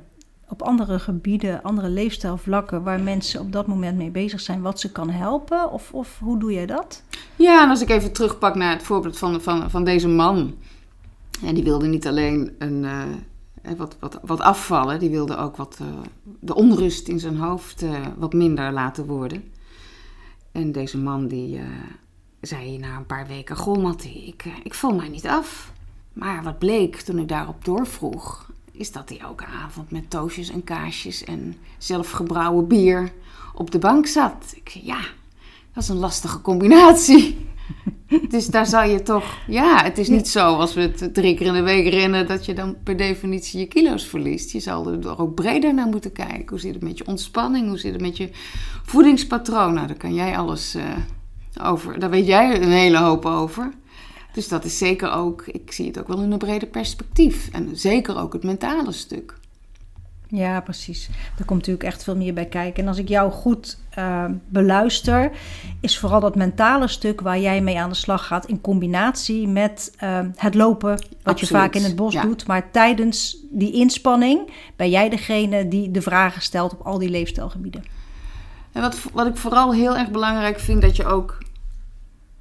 op 0.49 0.61
andere 0.61 0.99
gebieden, 0.99 1.63
andere 1.63 1.89
leefstijlvlakken 1.89 2.83
waar 2.83 2.99
mensen 2.99 3.41
op 3.41 3.51
dat 3.51 3.67
moment 3.67 3.97
mee 3.97 4.09
bezig 4.09 4.39
zijn, 4.39 4.61
wat 4.61 4.79
ze 4.79 4.91
kan 4.91 5.09
helpen? 5.09 5.71
Of, 5.71 5.93
of 5.93 6.19
hoe 6.19 6.39
doe 6.39 6.53
jij 6.53 6.65
dat? 6.65 7.03
Ja, 7.35 7.63
en 7.63 7.69
als 7.69 7.81
ik 7.81 7.89
even 7.89 8.13
terugpak 8.13 8.55
naar 8.55 8.71
het 8.71 8.83
voorbeeld 8.83 9.17
van, 9.17 9.41
van, 9.41 9.69
van 9.69 9.83
deze 9.83 10.07
man. 10.07 10.55
En 11.43 11.53
die 11.53 11.63
wilde 11.63 11.87
niet 11.87 12.07
alleen 12.07 12.55
een, 12.57 12.83
uh, 12.83 13.03
wat, 13.77 13.97
wat, 13.99 14.19
wat 14.21 14.39
afvallen, 14.39 14.99
die 14.99 15.09
wilde 15.09 15.37
ook 15.37 15.55
wat, 15.55 15.79
uh, 15.81 15.87
de 16.39 16.55
onrust 16.55 17.07
in 17.07 17.19
zijn 17.19 17.37
hoofd 17.37 17.83
uh, 17.83 18.05
wat 18.17 18.33
minder 18.33 18.71
laten 18.71 19.05
worden. 19.05 19.43
En 20.51 20.71
deze 20.71 20.97
man 20.97 21.27
die 21.27 21.59
zei 22.41 22.77
na 22.77 22.97
een 22.97 23.05
paar 23.05 23.27
weken: 23.27 23.55
Goh, 23.55 23.83
Mattie, 23.83 24.27
ik, 24.27 24.45
ik 24.63 24.73
val 24.73 24.95
mij 24.95 25.09
niet 25.09 25.27
af. 25.27 25.73
Maar 26.13 26.43
wat 26.43 26.59
bleek 26.59 26.95
toen 26.95 27.19
ik 27.19 27.27
daarop 27.27 27.65
doorvroeg, 27.65 28.51
is 28.71 28.91
dat 28.91 29.09
hij 29.09 29.19
elke 29.19 29.45
avond 29.45 29.91
met 29.91 30.09
toosjes 30.09 30.49
en 30.49 30.63
kaasjes 30.63 31.23
en 31.23 31.55
zelfgebrouwen 31.77 32.67
bier 32.67 33.11
op 33.53 33.71
de 33.71 33.79
bank 33.79 34.07
zat. 34.07 34.53
Ik 34.55 34.69
zei, 34.69 34.85
ja, 34.85 34.99
dat 35.73 35.83
is 35.83 35.89
een 35.89 35.95
lastige 35.95 36.41
combinatie. 36.41 37.47
dus 38.29 38.47
daar 38.47 38.65
zal 38.65 38.83
je 38.83 39.03
toch, 39.03 39.37
ja, 39.47 39.83
het 39.83 39.97
is 39.97 40.09
niet 40.09 40.27
zo 40.27 40.55
als 40.55 40.73
we 40.73 40.81
het 40.81 41.13
drie 41.13 41.35
keer 41.35 41.47
in 41.47 41.53
de 41.53 41.61
week 41.61 41.87
rennen 41.87 42.27
dat 42.27 42.45
je 42.45 42.53
dan 42.53 42.75
per 42.83 42.97
definitie 42.97 43.59
je 43.59 43.65
kilo's 43.65 44.07
verliest. 44.07 44.51
Je 44.51 44.59
zal 44.59 44.87
er 44.87 45.19
ook 45.19 45.35
breder 45.35 45.73
naar 45.73 45.87
moeten 45.87 46.11
kijken. 46.11 46.49
Hoe 46.49 46.59
zit 46.59 46.73
het 46.73 46.83
met 46.83 46.97
je 46.97 47.07
ontspanning? 47.07 47.67
Hoe 47.67 47.77
zit 47.77 47.91
het 47.91 48.01
met 48.01 48.17
je 48.17 48.29
voedingspatroon? 48.83 49.73
Nou, 49.73 49.87
daar 49.87 49.97
kan 49.97 50.13
jij 50.13 50.37
alles 50.37 50.75
uh, 50.75 50.83
over, 51.63 51.99
daar 51.99 52.09
weet 52.09 52.27
jij 52.27 52.61
een 52.61 52.71
hele 52.71 52.97
hoop 52.97 53.25
over. 53.25 53.73
Dus 54.33 54.47
dat 54.47 54.65
is 54.65 54.77
zeker 54.77 55.11
ook, 55.11 55.47
ik 55.47 55.71
zie 55.71 55.87
het 55.87 55.99
ook 55.99 56.07
wel 56.07 56.21
in 56.21 56.31
een 56.31 56.37
breder 56.37 56.67
perspectief. 56.67 57.49
En 57.51 57.69
zeker 57.73 58.17
ook 58.19 58.33
het 58.33 58.43
mentale 58.43 58.91
stuk. 58.91 59.33
Ja, 60.27 60.61
precies. 60.61 61.09
Er 61.37 61.45
komt 61.45 61.59
natuurlijk 61.59 61.83
echt 61.83 62.03
veel 62.03 62.15
meer 62.15 62.33
bij 62.33 62.45
kijken. 62.45 62.83
En 62.83 62.89
als 62.89 62.97
ik 62.97 63.07
jou 63.07 63.31
goed 63.31 63.77
uh, 63.97 64.25
beluister, 64.47 65.31
is 65.79 65.99
vooral 65.99 66.19
dat 66.19 66.35
mentale 66.35 66.87
stuk 66.87 67.21
waar 67.21 67.39
jij 67.39 67.61
mee 67.61 67.79
aan 67.79 67.89
de 67.89 67.95
slag 67.95 68.27
gaat 68.27 68.45
in 68.45 68.61
combinatie 68.61 69.47
met 69.47 69.95
uh, 70.03 70.19
het 70.35 70.55
lopen, 70.55 70.89
wat 70.89 71.03
Absoluut. 71.23 71.39
je 71.39 71.45
vaak 71.45 71.75
in 71.75 71.83
het 71.83 71.95
bos 71.95 72.13
ja. 72.13 72.21
doet. 72.21 72.47
Maar 72.47 72.71
tijdens 72.71 73.37
die 73.51 73.73
inspanning 73.73 74.51
ben 74.75 74.89
jij 74.89 75.09
degene 75.09 75.67
die 75.67 75.91
de 75.91 76.01
vragen 76.01 76.41
stelt 76.41 76.73
op 76.73 76.81
al 76.81 76.97
die 76.97 77.09
leefstijlgebieden. 77.09 77.83
En 78.71 78.81
wat, 78.81 78.99
wat 79.13 79.27
ik 79.27 79.37
vooral 79.37 79.73
heel 79.73 79.97
erg 79.97 80.11
belangrijk 80.11 80.59
vind, 80.59 80.81
dat 80.81 80.95
je 80.95 81.05
ook 81.05 81.37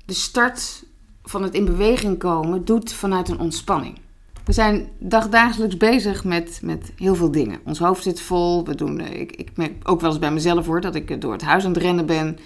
de 0.04 0.14
start 0.14 0.84
van 1.22 1.42
het 1.42 1.54
in 1.54 1.64
beweging 1.64 2.18
komen 2.18 2.64
doet 2.64 2.92
vanuit 2.92 3.28
een 3.28 3.38
ontspanning. 3.38 3.98
We 4.44 4.52
zijn 4.52 4.88
dagdagelijks 4.98 5.76
bezig 5.76 6.24
met, 6.24 6.58
met 6.62 6.92
heel 6.96 7.14
veel 7.14 7.30
dingen. 7.30 7.60
Ons 7.64 7.78
hoofd 7.78 8.02
zit 8.02 8.20
vol. 8.20 8.64
We 8.64 8.74
doen, 8.74 9.00
ik, 9.00 9.36
ik 9.36 9.56
merk 9.56 9.88
ook 9.88 10.00
wel 10.00 10.10
eens 10.10 10.18
bij 10.18 10.32
mezelf 10.32 10.66
hoor 10.66 10.80
dat 10.80 10.94
ik 10.94 11.20
door 11.20 11.32
het 11.32 11.42
huis 11.42 11.64
aan 11.64 11.72
het 11.72 11.82
rennen 11.82 12.06
ben. 12.06 12.38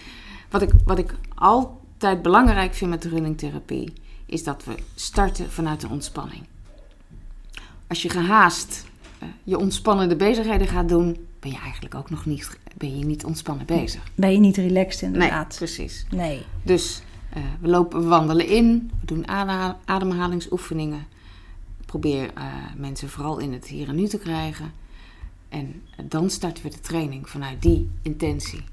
Wat 0.50 0.62
ik, 0.62 0.70
wat 0.84 0.98
ik 0.98 1.14
altijd 1.34 2.22
belangrijk 2.22 2.74
vind 2.74 2.90
met 2.90 3.02
de 3.02 3.08
runningtherapie, 3.08 3.92
is 4.26 4.44
dat 4.44 4.64
we 4.64 4.74
starten 4.94 5.50
vanuit 5.50 5.80
de 5.80 5.88
ontspanning. 5.88 6.42
Als 7.86 8.02
je 8.02 8.10
gehaast 8.10 8.86
uh, 9.22 9.28
je 9.44 9.58
ontspannende 9.58 10.16
bezigheden 10.16 10.66
gaat 10.66 10.88
doen, 10.88 11.26
ben 11.40 11.50
je 11.50 11.58
eigenlijk 11.58 11.94
ook 11.94 12.10
nog 12.10 12.26
niet, 12.26 12.58
ben 12.76 12.98
je 12.98 13.04
niet 13.04 13.24
ontspannen 13.24 13.66
bezig. 13.66 14.02
Ben 14.14 14.32
je 14.32 14.38
niet 14.38 14.56
relaxed 14.56 15.02
inderdaad. 15.02 15.48
Nee, 15.48 15.58
precies. 15.58 16.06
Nee. 16.10 16.42
Dus 16.62 17.02
uh, 17.36 17.42
we 17.60 17.68
lopen, 17.68 18.00
we 18.00 18.06
wandelen 18.06 18.46
in, 18.46 18.90
we 19.00 19.06
doen 19.06 19.28
ademhalingsoefeningen. 19.84 21.06
Probeer 21.88 22.30
uh, 22.38 22.44
mensen 22.76 23.08
vooral 23.08 23.38
in 23.38 23.52
het 23.52 23.66
hier 23.66 23.88
en 23.88 23.94
nu 23.94 24.06
te 24.06 24.18
krijgen. 24.18 24.72
En 25.48 25.82
dan 26.04 26.30
starten 26.30 26.62
we 26.62 26.70
de 26.70 26.80
training 26.80 27.28
vanuit 27.28 27.62
die 27.62 27.90
intentie. 28.02 28.64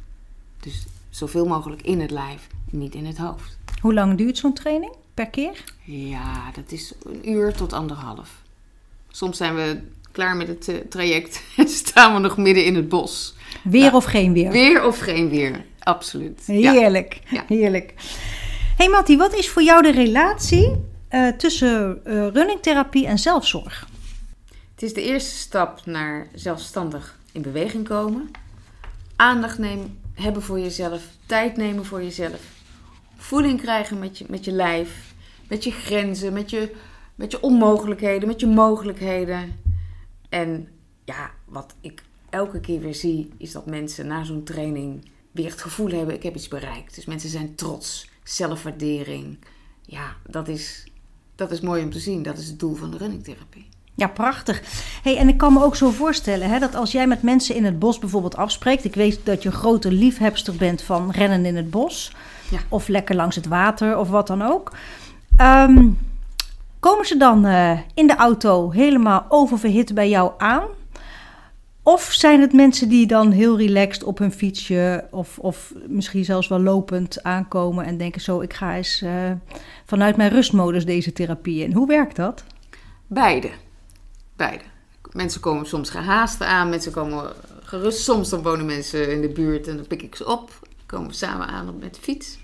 Dus 0.59 0.85
zoveel 1.09 1.45
mogelijk 1.45 1.81
in 1.81 2.01
het 2.01 2.11
lijf, 2.11 2.47
niet 2.69 2.95
in 2.95 3.05
het 3.05 3.17
hoofd. 3.17 3.57
Hoe 3.81 3.93
lang 3.93 4.17
duurt 4.17 4.37
zo'n 4.37 4.53
training 4.53 4.93
per 5.13 5.29
keer? 5.29 5.63
Ja, 5.83 6.51
dat 6.51 6.71
is 6.71 6.93
een 7.03 7.29
uur 7.29 7.53
tot 7.53 7.73
anderhalf. 7.73 8.41
Soms 9.09 9.37
zijn 9.37 9.55
we 9.55 9.81
klaar 10.11 10.35
met 10.35 10.47
het 10.47 10.67
uh, 10.67 10.75
traject 10.89 11.43
en 11.57 11.67
staan 11.69 12.13
we 12.13 12.19
nog 12.19 12.37
midden 12.37 12.65
in 12.65 12.75
het 12.75 12.89
bos. 12.89 13.35
Weer 13.63 13.81
nou, 13.81 13.95
of 13.95 14.03
geen 14.03 14.33
weer? 14.33 14.51
Weer 14.51 14.85
of 14.85 14.99
geen 14.99 15.29
weer, 15.29 15.65
absoluut. 15.79 16.41
Heerlijk, 16.45 17.21
ja. 17.29 17.43
heerlijk. 17.47 17.93
Hey 18.77 18.89
Matti, 18.89 19.17
wat 19.17 19.35
is 19.35 19.49
voor 19.49 19.63
jou 19.63 19.81
de 19.81 19.91
relatie 19.91 20.93
uh, 21.15 21.27
tussen 21.27 22.01
uh, 22.05 22.27
runningtherapie 22.27 23.07
en 23.07 23.19
zelfzorg? 23.19 23.87
Het 24.71 24.83
is 24.83 24.93
de 24.93 25.01
eerste 25.01 25.35
stap 25.35 25.85
naar 25.85 26.27
zelfstandig 26.33 27.19
in 27.31 27.41
beweging 27.41 27.87
komen. 27.87 28.31
Aandacht 29.15 29.57
nemen, 29.57 29.99
hebben 30.13 30.41
voor 30.41 30.59
jezelf, 30.59 31.03
tijd 31.25 31.57
nemen 31.57 31.85
voor 31.85 32.03
jezelf. 32.03 32.41
Voeding 33.15 33.61
krijgen 33.61 33.99
met 33.99 34.17
je, 34.17 34.25
met 34.29 34.45
je 34.45 34.51
lijf, 34.51 35.13
met 35.47 35.63
je 35.63 35.71
grenzen, 35.71 36.33
met 36.33 36.49
je, 36.49 36.75
met 37.15 37.31
je 37.31 37.41
onmogelijkheden, 37.41 38.27
met 38.27 38.39
je 38.39 38.47
mogelijkheden. 38.47 39.59
En 40.29 40.67
ja, 41.03 41.31
wat 41.45 41.75
ik 41.81 42.03
elke 42.29 42.59
keer 42.59 42.79
weer 42.79 42.95
zie, 42.95 43.31
is 43.37 43.51
dat 43.51 43.65
mensen 43.65 44.07
na 44.07 44.23
zo'n 44.23 44.43
training 44.43 45.09
weer 45.31 45.49
het 45.49 45.61
gevoel 45.61 45.89
hebben: 45.89 46.15
ik 46.15 46.23
heb 46.23 46.35
iets 46.35 46.47
bereikt. 46.47 46.95
Dus 46.95 47.05
mensen 47.05 47.29
zijn 47.29 47.55
trots, 47.55 48.09
zelfwaardering. 48.23 49.37
Ja, 49.81 50.15
dat 50.27 50.47
is, 50.47 50.83
dat 51.35 51.51
is 51.51 51.61
mooi 51.61 51.83
om 51.83 51.91
te 51.91 51.99
zien. 51.99 52.23
Dat 52.23 52.37
is 52.37 52.47
het 52.47 52.59
doel 52.59 52.75
van 52.75 52.91
de 52.91 52.97
runningtherapie. 52.97 53.67
Ja, 53.95 54.07
prachtig. 54.07 54.61
Hey, 55.03 55.17
en 55.17 55.27
ik 55.27 55.37
kan 55.37 55.53
me 55.53 55.63
ook 55.63 55.75
zo 55.75 55.89
voorstellen 55.89 56.49
hè, 56.49 56.59
dat 56.59 56.75
als 56.75 56.91
jij 56.91 57.07
met 57.07 57.21
mensen 57.21 57.55
in 57.55 57.65
het 57.65 57.79
bos 57.79 57.99
bijvoorbeeld 57.99 58.35
afspreekt. 58.35 58.85
Ik 58.85 58.95
weet 58.95 59.19
dat 59.23 59.43
je 59.43 59.49
een 59.49 59.55
grote 59.55 59.91
liefhebster 59.91 60.55
bent 60.55 60.81
van 60.81 61.11
rennen 61.11 61.45
in 61.45 61.55
het 61.55 61.69
bos. 61.69 62.11
Ja. 62.49 62.59
Of 62.69 62.87
lekker 62.87 63.15
langs 63.15 63.35
het 63.35 63.47
water 63.47 63.97
of 63.97 64.09
wat 64.09 64.27
dan 64.27 64.41
ook. 64.41 64.71
Ehm, 65.37 65.89
komen 66.79 67.05
ze 67.05 67.17
dan 67.17 67.45
eh, 67.45 67.79
in 67.93 68.07
de 68.07 68.15
auto 68.15 68.71
helemaal 68.71 69.25
oververhit 69.29 69.93
bij 69.93 70.09
jou 70.09 70.31
aan? 70.37 70.63
Of 71.87 72.03
zijn 72.11 72.41
het 72.41 72.53
mensen 72.53 72.89
die 72.89 73.07
dan 73.07 73.31
heel 73.31 73.57
relaxed 73.57 74.03
op 74.03 74.17
hun 74.17 74.31
fietsje 74.31 75.07
of, 75.11 75.39
of 75.39 75.73
misschien 75.87 76.25
zelfs 76.25 76.47
wel 76.47 76.59
lopend 76.59 77.23
aankomen 77.23 77.85
en 77.85 77.97
denken 77.97 78.21
zo, 78.21 78.41
ik 78.41 78.53
ga 78.53 78.75
eens 78.75 79.01
eh, 79.01 79.31
vanuit 79.85 80.17
mijn 80.17 80.29
rustmodus 80.29 80.85
deze 80.85 81.13
therapie 81.13 81.63
in. 81.63 81.73
Hoe 81.73 81.87
werkt 81.87 82.15
dat? 82.15 82.43
Beide. 83.07 83.49
Beide. 84.35 84.63
Mensen 85.11 85.41
komen 85.41 85.65
soms 85.65 85.89
gehaast 85.89 86.41
aan, 86.41 86.69
mensen 86.69 86.91
komen 86.91 87.33
gerust. 87.63 87.99
Soms 87.99 88.29
dan 88.29 88.41
wonen 88.41 88.65
mensen 88.65 89.11
in 89.11 89.21
de 89.21 89.29
buurt 89.29 89.67
en 89.67 89.75
dan 89.75 89.87
pik 89.87 90.01
ik 90.01 90.15
ze 90.15 90.27
op. 90.27 90.67
Komen 90.85 91.13
samen 91.13 91.47
aan 91.47 91.77
met 91.79 91.95
de 91.95 92.01
fiets. 92.01 92.37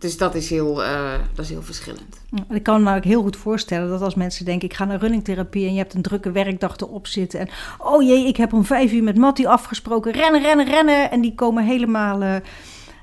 Dus 0.00 0.16
dat 0.16 0.34
is 0.34 0.50
heel, 0.50 0.84
eh, 0.84 1.12
dat 1.34 1.44
is 1.44 1.50
heel 1.50 1.62
verschillend. 1.62 2.20
Ja, 2.30 2.54
Ik 2.54 2.62
kan 2.62 2.82
me 2.82 2.96
ook 2.96 3.04
heel 3.04 3.22
goed 3.22 3.36
voorstellen 3.36 3.88
dat 3.88 4.02
als 4.02 4.14
mensen 4.14 4.44
denken: 4.44 4.68
ik 4.68 4.74
ga 4.74 4.84
naar 4.84 4.98
runningtherapie 4.98 5.66
en 5.66 5.72
je 5.72 5.78
hebt 5.78 5.94
een 5.94 6.02
drukke 6.02 6.30
werkdag 6.32 6.76
erop 6.76 7.06
zitten. 7.06 7.40
En 7.40 7.48
oh 7.78 8.02
jee, 8.02 8.26
ik 8.26 8.36
heb 8.36 8.52
om 8.52 8.64
vijf 8.64 8.92
uur 8.92 9.02
met 9.02 9.16
Mattie 9.16 9.48
afgesproken. 9.48 10.12
Rennen, 10.12 10.42
rennen, 10.42 10.66
rennen. 10.66 11.10
En 11.10 11.20
die 11.20 11.34
komen 11.34 11.64
helemaal 11.64 12.22
eh, 12.22 12.34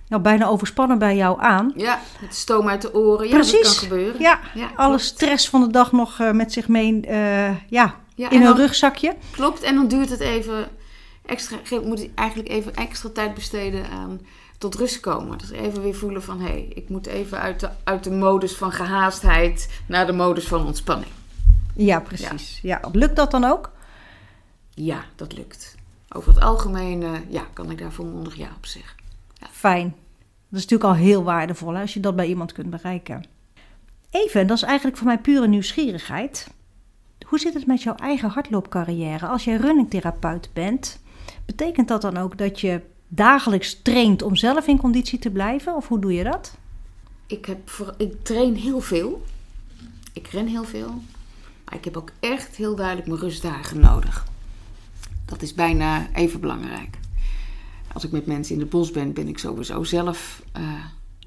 nou, 0.07 0.21
bijna 0.21 0.47
overspannen 0.47 0.99
bij 0.99 1.15
jou 1.15 1.41
aan. 1.41 1.73
Ja, 1.75 1.99
met 2.21 2.35
stoom 2.35 2.67
uit 2.67 2.81
de 2.81 2.93
oren. 2.93 3.27
Ja, 3.27 3.33
Precies. 3.33 3.53
dat 3.61 3.79
kan 3.79 3.87
gebeuren. 3.87 4.21
Ja, 4.21 4.39
Ja, 4.55 4.71
alle 4.75 4.97
stress 4.97 5.49
van 5.49 5.61
de 5.61 5.71
dag 5.71 5.91
nog 5.91 6.19
eh, 6.19 6.31
met 6.31 6.53
zich 6.53 6.67
mee 6.67 6.99
ja, 7.69 7.95
Ja, 8.15 8.29
in 8.29 8.37
hun 8.37 8.41
dan- 8.43 8.57
rugzakje. 8.57 9.15
Klopt, 9.31 9.61
en 9.61 9.75
dan 9.75 9.87
duurt 9.87 10.09
het 10.09 10.19
even 10.19 10.67
extra. 11.25 11.57
Moet 11.83 12.09
eigenlijk 12.15 12.49
even 12.49 12.75
extra 12.75 13.09
tijd 13.13 13.33
besteden 13.33 13.85
aan 13.89 14.19
tot 14.57 14.75
rust 14.75 14.99
komen. 14.99 15.37
Dus 15.37 15.49
even 15.49 15.81
weer 15.81 15.95
voelen 15.95 16.23
van 16.23 16.39
hé, 16.39 16.47
hey, 16.47 16.67
ik 16.73 16.89
moet 16.89 17.05
even 17.05 17.39
uit 17.39 17.59
de, 17.59 17.69
uit 17.83 18.03
de 18.03 18.11
modus 18.11 18.55
van 18.55 18.71
gehaastheid 18.71 19.81
naar 19.85 20.05
de 20.05 20.13
modus 20.13 20.47
van 20.47 20.65
ontspanning. 20.65 21.11
Ja, 21.75 21.99
precies. 21.99 22.59
Ja. 22.61 22.79
Lukt 22.91 23.15
dat 23.15 23.31
dan 23.31 23.43
ook? 23.43 23.71
Ja, 24.69 25.03
dat 25.15 25.33
lukt. 25.33 25.75
Over 26.09 26.33
het 26.33 26.43
algemeen 26.43 27.03
eh, 27.03 27.11
ja, 27.29 27.43
kan 27.53 27.71
ik 27.71 27.77
daar 27.77 27.91
volmondig 27.91 28.35
ja 28.35 28.49
op 28.57 28.65
zeggen. 28.65 28.97
Fijn. 29.51 29.95
Dat 30.49 30.59
is 30.59 30.67
natuurlijk 30.67 30.89
al 30.89 30.95
heel 30.95 31.23
waardevol 31.23 31.73
hè, 31.73 31.81
als 31.81 31.93
je 31.93 31.99
dat 31.99 32.15
bij 32.15 32.27
iemand 32.27 32.51
kunt 32.51 32.69
bereiken. 32.69 33.25
Even, 34.09 34.47
dat 34.47 34.57
is 34.57 34.63
eigenlijk 34.63 34.97
voor 34.97 35.07
mij 35.07 35.19
pure 35.19 35.47
nieuwsgierigheid. 35.47 36.47
Hoe 37.25 37.39
zit 37.39 37.53
het 37.53 37.67
met 37.67 37.83
jouw 37.83 37.95
eigen 37.95 38.29
hardloopcarrière? 38.29 39.27
Als 39.27 39.43
jij 39.43 39.55
runningtherapeut 39.55 40.49
bent, 40.53 40.99
betekent 41.45 41.87
dat 41.87 42.01
dan 42.01 42.17
ook 42.17 42.37
dat 42.37 42.59
je 42.59 42.81
dagelijks 43.07 43.81
traint 43.81 44.21
om 44.21 44.35
zelf 44.35 44.67
in 44.67 44.77
conditie 44.77 45.19
te 45.19 45.29
blijven? 45.29 45.75
Of 45.75 45.87
hoe 45.87 45.99
doe 45.99 46.13
je 46.13 46.23
dat? 46.23 46.57
Ik, 47.27 47.45
heb 47.45 47.69
voor, 47.69 47.93
ik 47.97 48.23
train 48.23 48.55
heel 48.55 48.81
veel. 48.81 49.25
Ik 50.13 50.27
ren 50.27 50.47
heel 50.47 50.63
veel. 50.63 51.01
Maar 51.65 51.75
ik 51.75 51.85
heb 51.85 51.97
ook 51.97 52.11
echt 52.19 52.55
heel 52.55 52.75
duidelijk 52.75 53.07
mijn 53.07 53.19
rustdagen 53.19 53.79
nodig. 53.79 54.25
Dat 55.25 55.41
is 55.41 55.53
bijna 55.53 56.07
even 56.13 56.39
belangrijk. 56.39 56.97
Als 57.93 58.03
ik 58.03 58.11
met 58.11 58.25
mensen 58.25 58.53
in 58.55 58.61
het 58.61 58.69
bos 58.69 58.91
ben, 58.91 59.13
ben 59.13 59.27
ik 59.27 59.37
sowieso 59.37 59.83
zelf. 59.83 60.41
eh, 60.51 60.63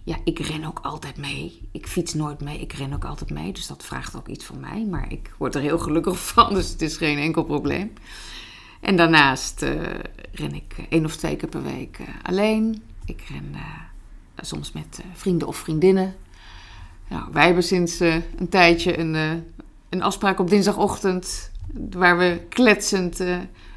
ja, 0.04 0.16
ik 0.24 0.38
ren 0.38 0.64
ook 0.64 0.78
altijd 0.82 1.16
mee. 1.16 1.68
Ik 1.72 1.86
fiets 1.86 2.14
nooit 2.14 2.40
mee. 2.40 2.60
Ik 2.60 2.72
ren 2.72 2.92
ook 2.92 3.04
altijd 3.04 3.30
mee. 3.30 3.52
Dus 3.52 3.66
dat 3.66 3.84
vraagt 3.84 4.16
ook 4.16 4.28
iets 4.28 4.44
van 4.44 4.60
mij. 4.60 4.86
Maar 4.90 5.12
ik 5.12 5.32
word 5.38 5.54
er 5.54 5.60
heel 5.60 5.78
gelukkig 5.78 6.18
van. 6.32 6.54
Dus 6.54 6.68
het 6.70 6.82
is 6.82 6.96
geen 6.96 7.18
enkel 7.18 7.44
probleem. 7.44 7.92
En 8.80 8.96
daarnaast 8.96 9.62
eh, 9.62 9.72
ren 10.32 10.54
ik 10.54 10.74
eh, 10.76 10.84
één 10.88 11.04
of 11.04 11.16
twee 11.16 11.36
keer 11.36 11.48
per 11.48 11.62
week 11.62 11.98
eh, 11.98 12.06
alleen. 12.22 12.82
Ik 13.04 13.22
ren 13.28 13.54
soms 14.36 14.72
met 14.72 15.04
vrienden 15.12 15.48
of 15.48 15.56
vriendinnen. 15.56 16.14
Nou, 17.08 17.24
wij 17.32 17.44
hebben 17.44 17.62
sinds 17.62 18.00
een 18.00 18.48
tijdje 18.48 18.98
een, 18.98 19.44
een 19.88 20.02
afspraak 20.02 20.38
op 20.38 20.50
dinsdagochtend. 20.50 21.50
Waar 21.90 22.18
we 22.18 22.40
kletsend 22.48 23.20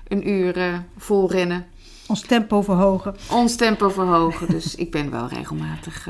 een 0.07 0.29
uur 0.29 0.83
vol 0.97 1.31
rennen. 1.31 1.65
Ons 2.07 2.21
tempo 2.21 2.61
verhogen. 2.61 3.15
Ons 3.31 3.55
tempo 3.55 3.89
verhogen. 3.89 4.47
Dus 4.47 4.75
ik 4.75 4.91
ben 4.91 5.11
wel 5.11 5.27
regelmatig 5.27 6.07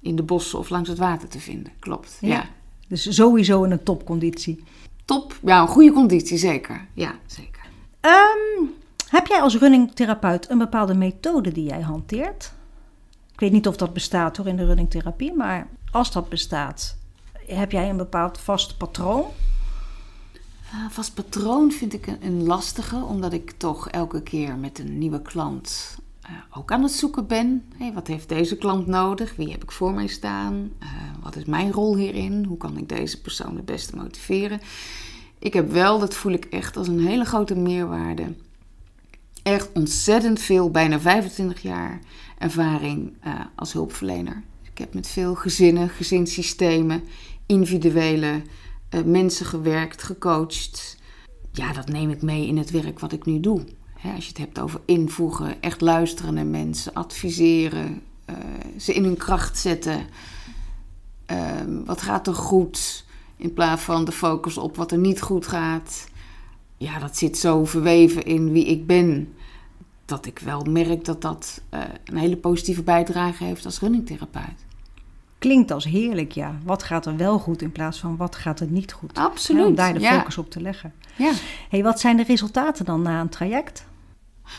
in 0.00 0.16
de 0.16 0.22
bossen 0.22 0.58
of 0.58 0.68
langs 0.68 0.88
het 0.88 0.98
water 0.98 1.28
te 1.28 1.40
vinden. 1.40 1.72
Klopt. 1.78 2.18
Ja. 2.20 2.28
Ja. 2.28 2.48
Dus 2.88 3.14
sowieso 3.14 3.62
in 3.62 3.70
een 3.70 3.82
topconditie. 3.82 4.64
Top. 5.04 5.38
Ja, 5.42 5.60
een 5.60 5.68
goede 5.68 5.92
conditie, 5.92 6.38
zeker. 6.38 6.86
Ja, 6.94 7.18
zeker. 7.26 7.61
Ehm, 8.02 8.66
heb 9.08 9.26
jij 9.26 9.40
als 9.40 9.56
runningtherapeut 9.56 10.50
een 10.50 10.58
bepaalde 10.58 10.94
methode 10.94 11.52
die 11.52 11.64
jij 11.64 11.80
hanteert? 11.80 12.52
Ik 13.32 13.40
weet 13.40 13.52
niet 13.52 13.68
of 13.68 13.76
dat 13.76 13.92
bestaat 13.92 14.36
hoor 14.36 14.46
in 14.46 14.56
de 14.56 14.64
runningtherapie, 14.64 15.32
maar 15.34 15.68
als 15.90 16.12
dat 16.12 16.28
bestaat, 16.28 16.96
heb 17.46 17.72
jij 17.72 17.90
een 17.90 17.96
bepaald 17.96 18.38
vast 18.38 18.76
patroon? 18.76 19.24
Ah, 20.72 20.90
vast 20.90 21.14
patroon 21.14 21.72
vind 21.72 21.92
ik 21.92 22.06
een, 22.06 22.18
een 22.20 22.46
lastige, 22.46 22.96
omdat 22.96 23.32
ik 23.32 23.50
toch 23.50 23.88
elke 23.88 24.22
keer 24.22 24.56
met 24.56 24.78
een 24.78 24.98
nieuwe 24.98 25.22
klant 25.22 25.98
eh, 26.20 26.30
ook 26.50 26.72
aan 26.72 26.82
het 26.82 26.92
zoeken 26.92 27.26
ben. 27.26 27.64
Hey, 27.76 27.92
wat 27.92 28.06
heeft 28.06 28.28
deze 28.28 28.56
klant 28.56 28.86
nodig? 28.86 29.36
Wie 29.36 29.50
heb 29.50 29.62
ik 29.62 29.72
voor 29.72 29.92
mij 29.92 30.06
staan? 30.06 30.70
Eh, 30.78 30.88
wat 31.22 31.36
is 31.36 31.44
mijn 31.44 31.72
rol 31.72 31.96
hierin? 31.96 32.44
Hoe 32.44 32.56
kan 32.56 32.76
ik 32.76 32.88
deze 32.88 33.20
persoon 33.20 33.56
het 33.56 33.64
beste 33.64 33.96
motiveren? 33.96 34.60
Ik 35.42 35.52
heb 35.52 35.70
wel, 35.70 35.98
dat 35.98 36.14
voel 36.14 36.32
ik 36.32 36.44
echt 36.44 36.76
als 36.76 36.88
een 36.88 37.06
hele 37.06 37.24
grote 37.24 37.54
meerwaarde. 37.54 38.34
Echt 39.42 39.68
ontzettend 39.74 40.40
veel, 40.40 40.70
bijna 40.70 41.00
25 41.00 41.62
jaar 41.62 42.00
ervaring 42.38 43.12
eh, 43.20 43.40
als 43.54 43.72
hulpverlener. 43.72 44.42
Ik 44.62 44.78
heb 44.78 44.94
met 44.94 45.08
veel 45.08 45.34
gezinnen, 45.34 45.88
gezinssystemen, 45.88 47.02
individuele 47.46 48.42
eh, 48.88 49.02
mensen 49.02 49.46
gewerkt, 49.46 50.02
gecoacht. 50.02 50.96
Ja, 51.52 51.72
dat 51.72 51.88
neem 51.88 52.10
ik 52.10 52.22
mee 52.22 52.46
in 52.46 52.56
het 52.56 52.70
werk 52.70 52.98
wat 52.98 53.12
ik 53.12 53.24
nu 53.24 53.40
doe. 53.40 53.64
Als 54.14 54.24
je 54.24 54.28
het 54.28 54.38
hebt 54.38 54.60
over 54.60 54.80
invoegen, 54.84 55.62
echt 55.62 55.80
luisteren 55.80 56.34
naar 56.34 56.46
mensen, 56.46 56.92
adviseren, 56.92 58.02
eh, 58.24 58.36
ze 58.78 58.94
in 58.94 59.04
hun 59.04 59.16
kracht 59.16 59.58
zetten. 59.58 60.06
Ehm, 61.26 61.84
wat 61.84 62.02
gaat 62.02 62.26
er 62.26 62.34
goed? 62.34 63.04
In 63.36 63.52
plaats 63.52 63.82
van 63.82 64.04
de 64.04 64.12
focus 64.12 64.58
op 64.58 64.76
wat 64.76 64.92
er 64.92 64.98
niet 64.98 65.20
goed 65.20 65.46
gaat. 65.46 66.08
Ja, 66.76 66.98
dat 66.98 67.16
zit 67.16 67.38
zo 67.38 67.64
verweven 67.64 68.22
in 68.24 68.52
wie 68.52 68.66
ik 68.66 68.86
ben. 68.86 69.34
Dat 70.04 70.26
ik 70.26 70.38
wel 70.38 70.62
merk 70.62 71.04
dat 71.04 71.22
dat 71.22 71.60
eh, 71.68 71.80
een 72.04 72.16
hele 72.16 72.36
positieve 72.36 72.82
bijdrage 72.82 73.44
heeft 73.44 73.64
als 73.64 73.80
runningtherapeut. 73.80 74.64
Klinkt 75.38 75.70
als 75.70 75.84
heerlijk, 75.84 76.32
ja. 76.32 76.58
Wat 76.64 76.82
gaat 76.82 77.06
er 77.06 77.16
wel 77.16 77.38
goed 77.38 77.62
in 77.62 77.72
plaats 77.72 77.98
van 77.98 78.16
wat 78.16 78.36
gaat 78.36 78.60
er 78.60 78.66
niet 78.66 78.92
goed? 78.92 79.18
Absoluut. 79.18 79.66
Om 79.66 79.74
daar 79.74 79.94
de 79.94 80.00
ja. 80.00 80.18
focus 80.18 80.38
op 80.38 80.50
te 80.50 80.60
leggen. 80.60 80.92
Ja. 81.16 81.32
Hey, 81.68 81.82
wat 81.82 82.00
zijn 82.00 82.16
de 82.16 82.24
resultaten 82.24 82.84
dan 82.84 83.02
na 83.02 83.20
een 83.20 83.28
traject? 83.28 83.86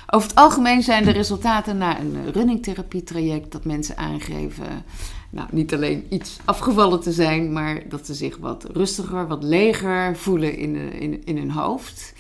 Over 0.07 0.27
het 0.27 0.38
algemeen 0.38 0.83
zijn 0.83 1.03
de 1.03 1.12
resultaten 1.12 1.77
na 1.77 2.00
een 2.00 2.31
runningtherapietraject 2.31 3.51
dat 3.51 3.65
mensen 3.65 3.97
aangeven, 3.97 4.85
nou 5.29 5.47
niet 5.51 5.73
alleen 5.73 6.05
iets 6.09 6.38
afgevallen 6.45 7.00
te 7.00 7.12
zijn, 7.12 7.53
maar 7.53 7.89
dat 7.89 8.05
ze 8.05 8.13
zich 8.13 8.38
wat 8.38 8.67
rustiger, 8.73 9.27
wat 9.27 9.43
leger 9.43 10.17
voelen 10.17 10.57
in, 10.57 10.75
eh, 10.75 11.01
in, 11.01 11.25
in 11.25 11.38
hun 11.38 11.51
hoofd. 11.51 12.13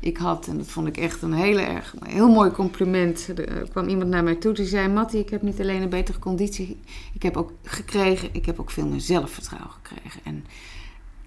Ik 0.00 0.16
had, 0.16 0.46
en 0.46 0.56
dat 0.56 0.66
vond 0.66 0.86
ik 0.86 0.96
echt 0.96 1.22
een 1.22 1.32
hele 1.32 1.60
erg, 1.60 1.94
een 1.98 2.10
heel 2.10 2.28
mooi 2.28 2.50
compliment. 2.50 3.28
Er 3.28 3.48
eh, 3.48 3.70
kwam 3.70 3.88
iemand 3.88 4.10
naar 4.10 4.24
mij 4.24 4.34
toe 4.34 4.52
die 4.52 4.66
zei: 4.66 4.88
Mattie, 4.88 5.20
ik 5.20 5.30
heb 5.30 5.42
niet 5.42 5.60
alleen 5.60 5.82
een 5.82 5.88
betere 5.88 6.18
conditie, 6.18 6.80
ik 7.14 7.22
heb 7.22 7.36
ook 7.36 7.52
gekregen, 7.62 8.28
ik 8.32 8.46
heb 8.46 8.60
ook 8.60 8.70
veel 8.70 8.86
meer 8.86 9.00
zelfvertrouwen 9.00 9.70
gekregen. 9.82 10.20
En 10.24 10.44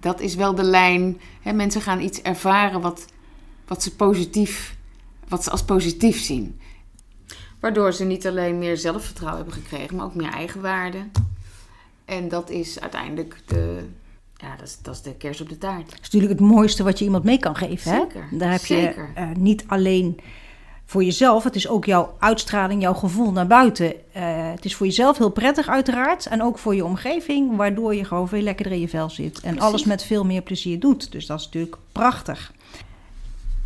dat 0.00 0.20
is 0.20 0.34
wel 0.34 0.54
de 0.54 0.62
lijn. 0.62 1.20
Hè, 1.42 1.52
mensen 1.52 1.80
gaan 1.80 2.00
iets 2.00 2.22
ervaren 2.22 2.80
wat, 2.80 3.06
wat 3.66 3.82
ze 3.82 3.96
positief 3.96 4.76
wat 5.28 5.44
ze 5.44 5.50
als 5.50 5.64
positief 5.64 6.20
zien. 6.20 6.60
Waardoor 7.60 7.92
ze 7.92 8.04
niet 8.04 8.26
alleen 8.26 8.58
meer 8.58 8.76
zelfvertrouwen 8.76 9.42
hebben 9.42 9.62
gekregen, 9.62 9.96
maar 9.96 10.04
ook 10.06 10.14
meer 10.14 10.32
eigenwaarde. 10.32 10.98
En 12.04 12.28
dat 12.28 12.50
is 12.50 12.80
uiteindelijk 12.80 13.42
de, 13.46 13.84
ja, 14.36 14.56
dat 14.56 14.66
is, 14.66 14.78
dat 14.82 14.94
is 14.94 15.02
de 15.02 15.14
kers 15.14 15.40
op 15.40 15.48
de 15.48 15.58
taart. 15.58 15.84
Dat 15.84 15.94
is 15.94 16.10
natuurlijk 16.10 16.40
het 16.40 16.48
mooiste 16.48 16.82
wat 16.82 16.98
je 16.98 17.04
iemand 17.04 17.24
mee 17.24 17.38
kan 17.38 17.56
geven. 17.56 17.92
Hè? 17.92 17.98
Zeker, 18.00 18.28
Daar 18.30 18.50
heb 18.50 18.60
zeker. 18.60 19.10
je 19.14 19.20
eh, 19.20 19.28
niet 19.36 19.64
alleen 19.66 20.20
voor 20.84 21.04
jezelf, 21.04 21.44
het 21.44 21.54
is 21.56 21.68
ook 21.68 21.84
jouw 21.84 22.14
uitstraling, 22.18 22.82
jouw 22.82 22.94
gevoel 22.94 23.32
naar 23.32 23.46
buiten. 23.46 24.12
Eh, 24.12 24.50
het 24.50 24.64
is 24.64 24.74
voor 24.74 24.86
jezelf 24.86 25.18
heel 25.18 25.30
prettig 25.30 25.68
uiteraard 25.68 26.26
en 26.26 26.42
ook 26.42 26.58
voor 26.58 26.74
je 26.74 26.84
omgeving, 26.84 27.56
waardoor 27.56 27.94
je 27.94 28.04
gewoon 28.04 28.28
veel 28.28 28.42
lekkerder 28.42 28.72
in 28.72 28.80
je 28.80 28.88
vel 28.88 29.10
zit. 29.10 29.34
En 29.34 29.40
Precies. 29.40 29.60
alles 29.60 29.84
met 29.84 30.04
veel 30.04 30.24
meer 30.24 30.42
plezier 30.42 30.80
doet. 30.80 31.12
Dus 31.12 31.26
dat 31.26 31.38
is 31.38 31.44
natuurlijk 31.44 31.76
prachtig. 31.92 32.52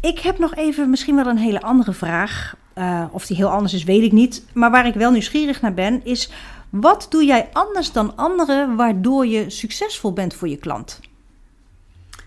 Ik 0.01 0.19
heb 0.19 0.39
nog 0.39 0.55
even 0.55 0.91
misschien 0.91 1.15
wel 1.15 1.27
een 1.27 1.39
hele 1.39 1.63
andere 1.63 1.93
vraag. 1.93 2.57
Uh, 2.75 3.05
of 3.11 3.27
die 3.27 3.37
heel 3.37 3.51
anders 3.51 3.75
is, 3.75 3.85
weet 3.85 4.03
ik 4.03 4.13
niet. 4.13 4.45
Maar 4.53 4.71
waar 4.71 4.87
ik 4.87 4.95
wel 4.95 5.11
nieuwsgierig 5.11 5.61
naar 5.61 5.75
ben, 5.75 6.05
is 6.05 6.31
wat 6.69 7.07
doe 7.11 7.25
jij 7.25 7.49
anders 7.53 7.93
dan 7.93 8.17
anderen 8.17 8.77
waardoor 8.77 9.27
je 9.27 9.51
succesvol 9.51 10.13
bent 10.13 10.35
voor 10.35 10.49
je 10.49 10.57
klant? 10.57 11.01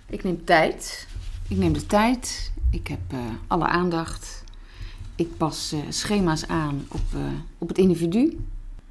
Ik 0.10 0.24
neem 0.24 0.46
tijd. 0.46 1.08
Ik 1.48 1.58
neem 1.58 1.74
de 1.74 1.86
tijd. 1.86 2.52
Ik 2.72 2.88
heb 2.88 3.00
uh, 3.14 3.20
alle 3.48 3.66
aandacht. 3.66 4.44
Ik 5.16 5.38
pas 5.38 5.74
uh, 5.74 5.80
schema's 5.90 6.48
aan 6.48 6.86
op, 6.90 7.02
op 7.58 7.68
het 7.68 7.78
individu. 7.78 8.46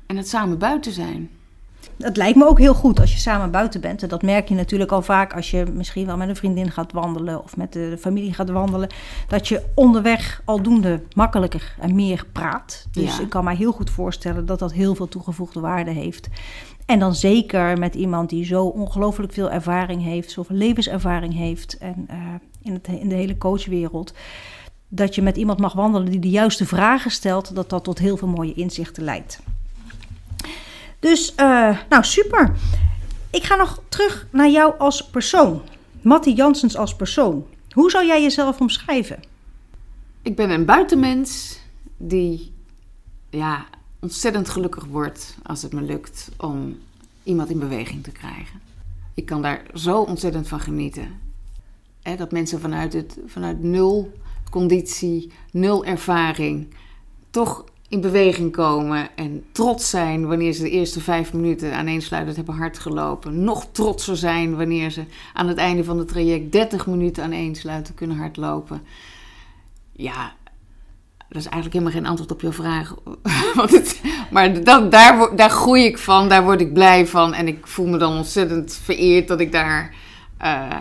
En 0.06 0.16
het 0.16 0.28
samen 0.28 0.58
buiten 0.58 0.92
zijn. 0.92 1.30
Het 2.00 2.16
lijkt 2.16 2.36
me 2.36 2.46
ook 2.46 2.58
heel 2.58 2.74
goed 2.74 3.00
als 3.00 3.12
je 3.12 3.18
samen 3.18 3.50
buiten 3.50 3.80
bent. 3.80 4.02
En 4.02 4.08
dat 4.08 4.22
merk 4.22 4.48
je 4.48 4.54
natuurlijk 4.54 4.92
al 4.92 5.02
vaak 5.02 5.34
als 5.34 5.50
je 5.50 5.64
misschien 5.74 6.06
wel 6.06 6.16
met 6.16 6.28
een 6.28 6.36
vriendin 6.36 6.70
gaat 6.70 6.92
wandelen 6.92 7.42
of 7.42 7.56
met 7.56 7.72
de 7.72 7.96
familie 8.00 8.34
gaat 8.34 8.50
wandelen. 8.50 8.88
Dat 9.28 9.48
je 9.48 9.62
onderweg 9.74 10.42
aldoende 10.44 11.02
makkelijker 11.14 11.76
en 11.80 11.94
meer 11.94 12.26
praat. 12.32 12.86
Dus 12.92 13.20
ik 13.20 13.28
kan 13.28 13.44
mij 13.44 13.56
heel 13.56 13.72
goed 13.72 13.90
voorstellen 13.90 14.46
dat 14.46 14.58
dat 14.58 14.72
heel 14.72 14.94
veel 14.94 15.08
toegevoegde 15.08 15.60
waarde 15.60 15.90
heeft. 15.90 16.28
En 16.86 16.98
dan 16.98 17.14
zeker 17.14 17.78
met 17.78 17.94
iemand 17.94 18.28
die 18.28 18.44
zo 18.44 18.64
ongelooflijk 18.64 19.32
veel 19.32 19.50
ervaring 19.50 20.02
heeft, 20.02 20.30
zoveel 20.30 20.56
levenservaring 20.56 21.34
heeft 21.34 21.78
en 21.78 22.06
uh, 22.10 22.16
in, 22.62 22.72
het, 22.72 22.88
in 22.88 23.08
de 23.08 23.14
hele 23.14 23.38
coachwereld. 23.38 24.14
Dat 24.88 25.14
je 25.14 25.22
met 25.22 25.36
iemand 25.36 25.58
mag 25.58 25.72
wandelen 25.72 26.10
die 26.10 26.20
de 26.20 26.30
juiste 26.30 26.66
vragen 26.66 27.10
stelt, 27.10 27.54
dat 27.54 27.70
dat 27.70 27.84
tot 27.84 27.98
heel 27.98 28.16
veel 28.16 28.28
mooie 28.28 28.54
inzichten 28.54 29.04
leidt. 29.04 29.40
Dus, 31.00 31.32
uh, 31.36 31.78
nou 31.88 32.04
super. 32.04 32.56
Ik 33.30 33.42
ga 33.42 33.56
nog 33.56 33.82
terug 33.88 34.26
naar 34.30 34.50
jou 34.50 34.78
als 34.78 35.06
persoon. 35.06 35.62
Mattie 36.02 36.34
Janssens 36.34 36.76
als 36.76 36.96
persoon. 36.96 37.46
Hoe 37.70 37.90
zou 37.90 38.06
jij 38.06 38.22
jezelf 38.22 38.60
omschrijven? 38.60 39.22
Ik 40.22 40.36
ben 40.36 40.50
een 40.50 40.64
buitenmens 40.64 41.60
die 41.96 42.52
ja, 43.30 43.66
ontzettend 44.00 44.48
gelukkig 44.48 44.84
wordt 44.84 45.36
als 45.42 45.62
het 45.62 45.72
me 45.72 45.82
lukt 45.82 46.28
om 46.36 46.78
iemand 47.22 47.50
in 47.50 47.58
beweging 47.58 48.02
te 48.02 48.10
krijgen. 48.10 48.60
Ik 49.14 49.26
kan 49.26 49.42
daar 49.42 49.62
zo 49.74 50.00
ontzettend 50.00 50.48
van 50.48 50.60
genieten. 50.60 51.20
dat 52.16 52.32
mensen 52.32 52.60
vanuit, 52.60 52.92
het, 52.92 53.18
vanuit 53.26 53.62
nul 53.62 54.12
conditie, 54.50 55.32
nul 55.52 55.84
ervaring, 55.84 56.74
toch 57.30 57.64
in 57.90 58.00
beweging 58.00 58.52
komen 58.52 59.08
en 59.14 59.44
trots 59.52 59.90
zijn 59.90 60.26
wanneer 60.26 60.52
ze 60.52 60.62
de 60.62 60.70
eerste 60.70 61.00
vijf 61.00 61.32
minuten 61.32 61.74
aaneensluitend 61.74 62.36
hebben 62.36 62.54
hard 62.54 62.78
gelopen. 62.78 63.44
Nog 63.44 63.66
trotser 63.72 64.16
zijn 64.16 64.56
wanneer 64.56 64.90
ze 64.90 65.04
aan 65.34 65.48
het 65.48 65.58
einde 65.58 65.84
van 65.84 65.98
het 65.98 66.08
traject 66.08 66.52
30 66.52 66.86
minuten 66.86 67.24
aaneensluiten 67.24 67.94
kunnen 67.94 68.16
hardlopen. 68.16 68.82
Ja, 69.92 70.32
dat 71.28 71.38
is 71.38 71.46
eigenlijk 71.46 71.72
helemaal 71.72 71.92
geen 71.92 72.06
antwoord 72.06 72.32
op 72.32 72.40
jouw 72.40 72.52
vraag. 72.52 72.94
maar 74.30 74.64
dat, 74.64 74.90
daar, 74.90 75.36
daar 75.36 75.50
groei 75.50 75.84
ik 75.84 75.98
van, 75.98 76.28
daar 76.28 76.44
word 76.44 76.60
ik 76.60 76.72
blij 76.72 77.06
van. 77.06 77.34
En 77.34 77.46
ik 77.46 77.66
voel 77.66 77.86
me 77.86 77.98
dan 77.98 78.16
ontzettend 78.16 78.80
vereerd 78.82 79.28
dat 79.28 79.40
ik 79.40 79.52
daar... 79.52 79.94
Uh, 80.42 80.76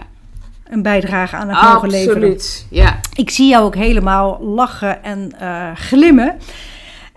een 0.63 0.82
bijdrage 0.82 1.36
aan 1.36 1.50
het 1.50 1.62
mogen 1.62 1.89
leveren. 1.89 2.16
Absoluut, 2.16 2.66
ja. 2.70 3.00
Ik 3.13 3.30
zie 3.30 3.50
jou 3.50 3.63
ook 3.63 3.75
helemaal 3.75 4.42
lachen 4.42 5.04
en 5.04 5.36
uh, 5.42 5.72
glimmen. 5.75 6.39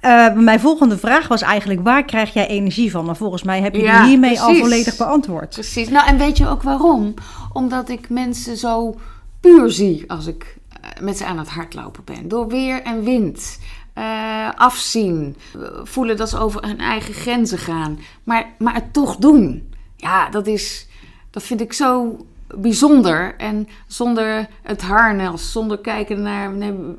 Uh, 0.05 0.33
mijn 0.35 0.61
volgende 0.61 0.99
vraag 0.99 1.29
was 1.29 1.43
eigenlijk: 1.43 1.83
waar 1.83 2.05
krijg 2.05 2.33
jij 2.33 2.47
energie 2.47 2.91
van? 2.91 3.05
Maar 3.05 3.17
volgens 3.17 3.43
mij 3.43 3.61
heb 3.61 3.75
je 3.75 3.81
die 3.81 4.03
hiermee 4.03 4.41
al 4.41 4.55
volledig 4.55 4.97
beantwoord. 4.97 5.49
Precies. 5.49 5.89
Nou, 5.89 6.07
en 6.07 6.19
weet 6.19 6.37
je 6.39 6.49
ook 6.49 6.63
waarom? 6.63 7.15
Omdat 7.53 7.89
ik 7.89 8.09
mensen 8.09 8.57
zo 8.57 8.95
puur 9.41 9.71
zie 9.71 10.05
als 10.07 10.27
ik 10.27 10.57
eh, 10.69 11.03
met 11.03 11.19
ze 11.19 11.25
aan 11.25 11.39
het 11.39 11.49
hardlopen 11.49 12.05
ben. 12.05 12.29
Door 12.29 12.49
weer 12.49 12.83
en 12.83 13.05
wind. 13.05 13.59
Uh, 13.99 14.49
afzien. 14.57 15.37
Voelen 15.83 16.17
dat 16.17 16.29
ze 16.29 16.39
over 16.39 16.67
hun 16.67 16.79
eigen 16.79 17.15
grenzen 17.15 17.59
gaan. 17.59 17.99
Maar, 18.25 18.47
maar 18.59 18.75
het 18.75 18.93
toch 18.93 19.17
doen. 19.17 19.73
Ja, 19.97 20.29
dat 20.29 20.47
is. 20.47 20.89
Dat 21.31 21.43
vind 21.43 21.61
ik 21.61 21.73
zo 21.73 22.17
bijzonder. 22.55 23.35
En 23.37 23.69
zonder 23.87 24.49
het 24.63 24.83
harnas, 24.83 25.53
zonder 25.53 25.79
kijken 25.79 26.23
naar, 26.23 26.53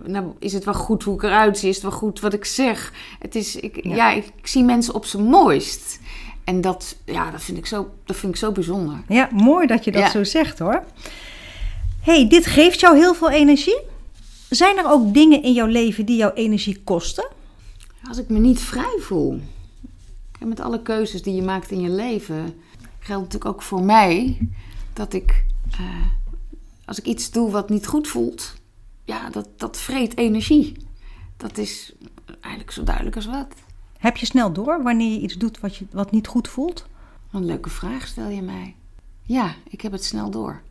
naar, 0.06 0.24
is 0.40 0.54
het 0.54 0.66
wel 0.66 0.74
goed 0.74 1.04
hoe 1.04 1.16
ik 1.16 1.24
eruit 1.24 1.58
zie, 1.58 1.70
is 1.70 1.76
het 1.76 1.84
wel 1.84 1.94
goed 1.94 2.20
wat 2.20 2.34
ik 2.34 2.46
zeg. 2.46 2.94
Het 3.20 3.36
is, 3.36 3.56
ik, 3.56 3.84
ja. 3.84 4.12
ik, 4.12 4.32
zie 4.44 4.64
mensen 4.64 4.94
op 4.94 5.06
zijn 5.06 5.24
mooist. 5.24 6.00
En 6.44 6.62
dat, 6.62 6.96
ja, 7.06 7.32
dat, 7.32 7.42
vind 7.42 7.58
ik 7.58 7.66
zo, 7.66 7.90
dat 8.06 8.16
vind 8.16 8.34
ik 8.34 8.40
zo 8.40 8.52
bijzonder. 8.52 9.04
Ja, 9.08 9.30
mooi 9.32 9.68
dat 9.68 9.84
je 9.84 9.92
dat 9.92 10.12
zo 10.12 10.24
zegt 10.24 10.60
hoor. 10.60 10.84
hey, 12.02 12.28
dit 12.28 12.46
geeft 12.46 12.80
jou 12.80 12.98
heel 12.98 13.14
veel 13.14 13.30
energie. 13.30 13.82
Zijn 14.50 14.78
er 14.78 14.92
ook 14.92 15.14
dingen 15.14 15.44
in 15.44 15.54
jouw 15.54 15.68
leven 15.68 16.06
die 16.06 16.18
jouw 16.18 16.34
energie 16.34 16.82
kosten? 16.84 17.28
Als 18.08 18.18
ik 18.18 18.30
me 18.30 18.40
niet 18.40 18.60
vrij 18.60 18.98
voel. 19.00 19.40
En 20.40 20.48
met 20.48 20.60
alle 20.60 20.82
keuzes 20.82 21.22
die 21.22 21.36
je 21.36 21.42
maakt 21.42 21.72
in 21.72 21.82
je 21.82 21.90
leven, 21.90 22.56
geldt 23.00 23.24
natuurlijk 23.24 23.46
ook 23.46 23.62
voor 23.62 23.82
mij 23.84 24.38
dat 24.94 25.14
ik, 25.14 25.46
uh, 25.80 26.06
als 26.86 27.00
ik 27.00 27.06
iets 27.06 27.32
doe 27.32 27.52
wat 27.52 27.70
niet 27.70 27.88
goed 27.88 28.08
voelt, 28.08 28.54
ja, 29.04 29.30
dat, 29.30 29.48
dat 29.58 29.78
vreet 29.78 30.18
energie. 30.18 30.78
Dat 31.38 31.58
is 31.58 31.94
eigenlijk 32.40 32.72
zo 32.72 32.84
duidelijk 32.84 33.16
als 33.16 33.26
wat. 33.26 33.48
Heb 33.98 34.18
je 34.18 34.26
snel 34.26 34.54
door 34.54 34.84
wanneer 34.84 35.12
je 35.12 35.20
iets 35.20 35.34
doet 35.34 35.60
wat, 35.60 35.76
je, 35.76 35.86
wat 35.92 36.12
niet 36.12 36.28
goed 36.28 36.48
voelt? 36.48 36.86
een 37.32 37.46
leuke 37.46 37.70
vraag 37.70 38.08
stel 38.08 38.30
je 38.30 38.42
mij. 38.42 38.76
Ja, 39.22 39.56
ik 39.70 39.82
heb 39.82 39.92
het 39.92 40.04
snel 40.04 40.30
door. 40.30 40.62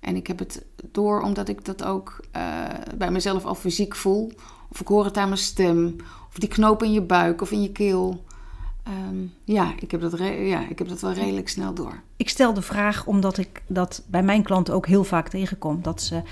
En 0.00 0.16
ik 0.16 0.26
heb 0.26 0.38
het 0.38 0.64
door 0.90 1.20
omdat 1.20 1.48
ik 1.48 1.64
dat 1.64 1.84
ook 1.84 2.20
uh, 2.36 2.64
bij 2.96 3.10
mezelf 3.10 3.44
al 3.44 3.54
fysiek 3.54 3.96
voel. 3.96 4.32
Of 4.68 4.80
ik 4.80 4.86
hoor 4.86 5.04
het 5.04 5.16
aan 5.16 5.28
mijn 5.28 5.40
stem. 5.40 5.96
Of 6.28 6.38
die 6.38 6.48
knoop 6.48 6.82
in 6.82 6.92
je 6.92 7.02
buik 7.02 7.40
of 7.40 7.50
in 7.50 7.62
je 7.62 7.72
keel. 7.72 8.24
Um, 8.88 9.32
ja, 9.44 9.72
ik 9.78 9.90
heb, 9.90 10.00
dat 10.00 10.18
ja, 10.38 10.68
ik 10.68 10.78
heb 10.78 10.88
dat 10.88 11.00
wel 11.00 11.12
redelijk 11.12 11.48
snel 11.48 11.74
door. 11.74 12.00
Ik 12.16 12.28
stel 12.28 12.54
de 12.54 12.62
vraag 12.62 13.06
omdat 13.06 13.38
ik 13.38 13.62
dat 13.66 14.02
bij 14.06 14.22
mijn 14.22 14.42
klanten 14.42 14.74
ook 14.74 14.86
heel 14.86 15.04
vaak 15.04 15.28
tegenkom. 15.28 15.82
Dat 15.82 16.02
ze 16.02 16.22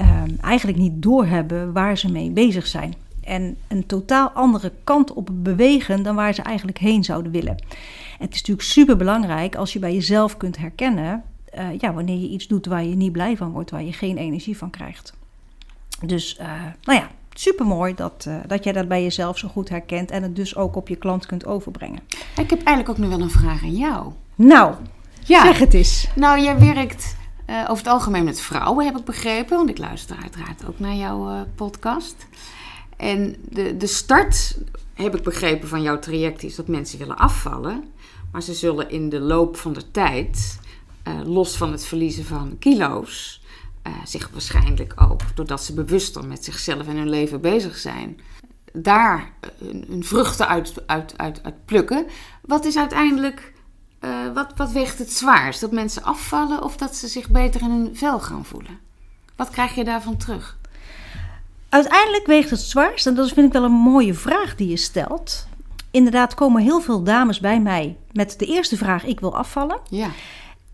um, 0.00 0.36
eigenlijk 0.40 0.78
niet 0.78 1.02
doorhebben 1.02 1.72
waar 1.72 1.98
ze 1.98 2.10
mee 2.10 2.30
bezig 2.30 2.66
zijn. 2.66 2.94
En 3.22 3.56
een 3.68 3.86
totaal 3.86 4.28
andere 4.28 4.72
kant 4.84 5.12
op 5.12 5.28
bewegen 5.32 6.02
dan 6.02 6.14
waar 6.14 6.34
ze 6.34 6.42
eigenlijk 6.42 6.78
heen 6.78 7.04
zouden 7.04 7.32
willen. 7.32 7.56
En 8.18 8.24
het 8.24 8.34
is 8.34 8.40
natuurlijk 8.40 8.68
super 8.68 8.96
belangrijk 8.96 9.56
als 9.56 9.72
je 9.72 9.78
bij 9.78 9.94
jezelf 9.94 10.36
kunt 10.36 10.56
herkennen. 10.56 11.22
Uh, 11.58 11.78
ja, 11.78 11.92
wanneer 11.92 12.18
je 12.18 12.28
iets 12.28 12.46
doet 12.46 12.66
waar 12.66 12.84
je 12.84 12.96
niet 12.96 13.12
blij 13.12 13.36
van 13.36 13.50
wordt, 13.50 13.70
waar 13.70 13.82
je 13.82 13.92
geen 13.92 14.16
energie 14.16 14.56
van 14.56 14.70
krijgt. 14.70 15.14
Dus, 16.04 16.38
uh, 16.40 16.46
nou 16.82 16.98
ja, 16.98 17.10
super 17.38 17.66
mooi 17.66 17.94
dat, 17.94 18.24
uh, 18.28 18.36
dat 18.46 18.64
jij 18.64 18.72
dat 18.72 18.88
bij 18.88 19.02
jezelf 19.02 19.38
zo 19.38 19.48
goed 19.48 19.68
herkent 19.68 20.10
en 20.10 20.22
het 20.22 20.36
dus 20.36 20.56
ook 20.56 20.76
op 20.76 20.88
je 20.88 20.96
klant 20.96 21.26
kunt 21.26 21.46
overbrengen. 21.46 22.00
Ik 22.36 22.50
heb 22.50 22.62
eigenlijk 22.62 22.88
ook 22.88 22.98
nu 22.98 23.08
wel 23.08 23.20
een 23.20 23.30
vraag 23.30 23.62
aan 23.62 23.76
jou. 23.76 24.12
Nou, 24.34 24.74
ja. 25.24 25.42
zeg 25.42 25.58
het 25.58 25.74
eens. 25.74 26.08
Nou, 26.14 26.40
jij 26.40 26.58
werkt 26.58 27.16
uh, 27.50 27.60
over 27.62 27.84
het 27.84 27.92
algemeen 27.92 28.24
met 28.24 28.40
vrouwen, 28.40 28.84
heb 28.84 28.96
ik 28.96 29.04
begrepen. 29.04 29.56
Want 29.56 29.68
ik 29.68 29.78
luister 29.78 30.16
uiteraard 30.22 30.66
ook 30.68 30.78
naar 30.78 30.94
jouw 30.94 31.30
uh, 31.30 31.40
podcast. 31.54 32.26
En 32.96 33.36
de, 33.48 33.76
de 33.76 33.86
start, 33.86 34.58
heb 34.94 35.16
ik 35.16 35.22
begrepen 35.22 35.68
van 35.68 35.82
jouw 35.82 35.98
traject, 35.98 36.42
is 36.42 36.54
dat 36.54 36.68
mensen 36.68 36.98
willen 36.98 37.16
afvallen. 37.16 37.84
Maar 38.32 38.42
ze 38.42 38.54
zullen 38.54 38.90
in 38.90 39.08
de 39.08 39.20
loop 39.20 39.56
van 39.56 39.72
de 39.72 39.90
tijd, 39.90 40.60
los 41.24 41.56
van 41.56 41.72
het 41.72 41.84
verliezen 41.84 42.24
van 42.24 42.56
kilo's 42.58 43.40
uh, 43.86 43.92
zich 44.04 44.30
waarschijnlijk 44.32 44.92
ook, 44.96 45.20
doordat 45.34 45.64
ze 45.64 45.74
bewuster 45.74 46.26
met 46.26 46.44
zichzelf 46.44 46.86
en 46.86 46.96
hun 46.96 47.08
leven 47.08 47.40
bezig 47.40 47.76
zijn, 47.76 48.20
daar 48.72 49.30
hun, 49.58 50.04
vruchten 50.04 50.48
uit, 50.48 50.82
uit, 50.86 51.18
uit, 51.18 51.40
uit, 51.42 51.64
plukken. 51.64 52.06
Wat 52.42 52.64
is 52.64 52.76
uiteindelijk, 52.76 53.52
uh, 54.00 54.32
wat, 54.34 54.52
wat 54.56 54.72
weegt 54.72 54.98
het 54.98 55.12
zwaarst? 55.12 55.60
Dat 55.60 55.72
mensen 55.72 56.02
afvallen 56.02 56.62
of 56.62 56.76
dat 56.76 56.96
ze 56.96 57.08
zich 57.08 57.28
beter 57.28 57.60
in 57.60 57.70
hun 57.70 57.96
vel 57.96 58.20
gaan 58.20 58.44
voelen? 58.44 58.78
Wat 59.36 59.50
krijg 59.50 59.74
je 59.74 59.84
daarvan 59.84 60.16
terug? 60.16 60.58
Uiteindelijk 61.68 62.26
weegt 62.26 62.50
het 62.50 62.60
zwaarst, 62.60 63.06
en 63.06 63.14
dat 63.14 63.32
vind 63.32 63.46
ik 63.46 63.52
wel 63.52 63.64
een 63.64 63.72
mooie 63.72 64.14
vraag 64.14 64.54
die 64.54 64.68
je 64.68 64.76
stelt. 64.76 65.46
Inderdaad 65.90 66.34
komen 66.34 66.62
heel 66.62 66.80
veel 66.80 67.02
dames 67.02 67.40
bij 67.40 67.60
mij 67.60 67.96
met 68.12 68.38
de 68.38 68.46
eerste 68.46 68.76
vraag: 68.76 69.04
ik 69.04 69.20
wil 69.20 69.36
afvallen. 69.36 69.78
Ja. 69.90 70.08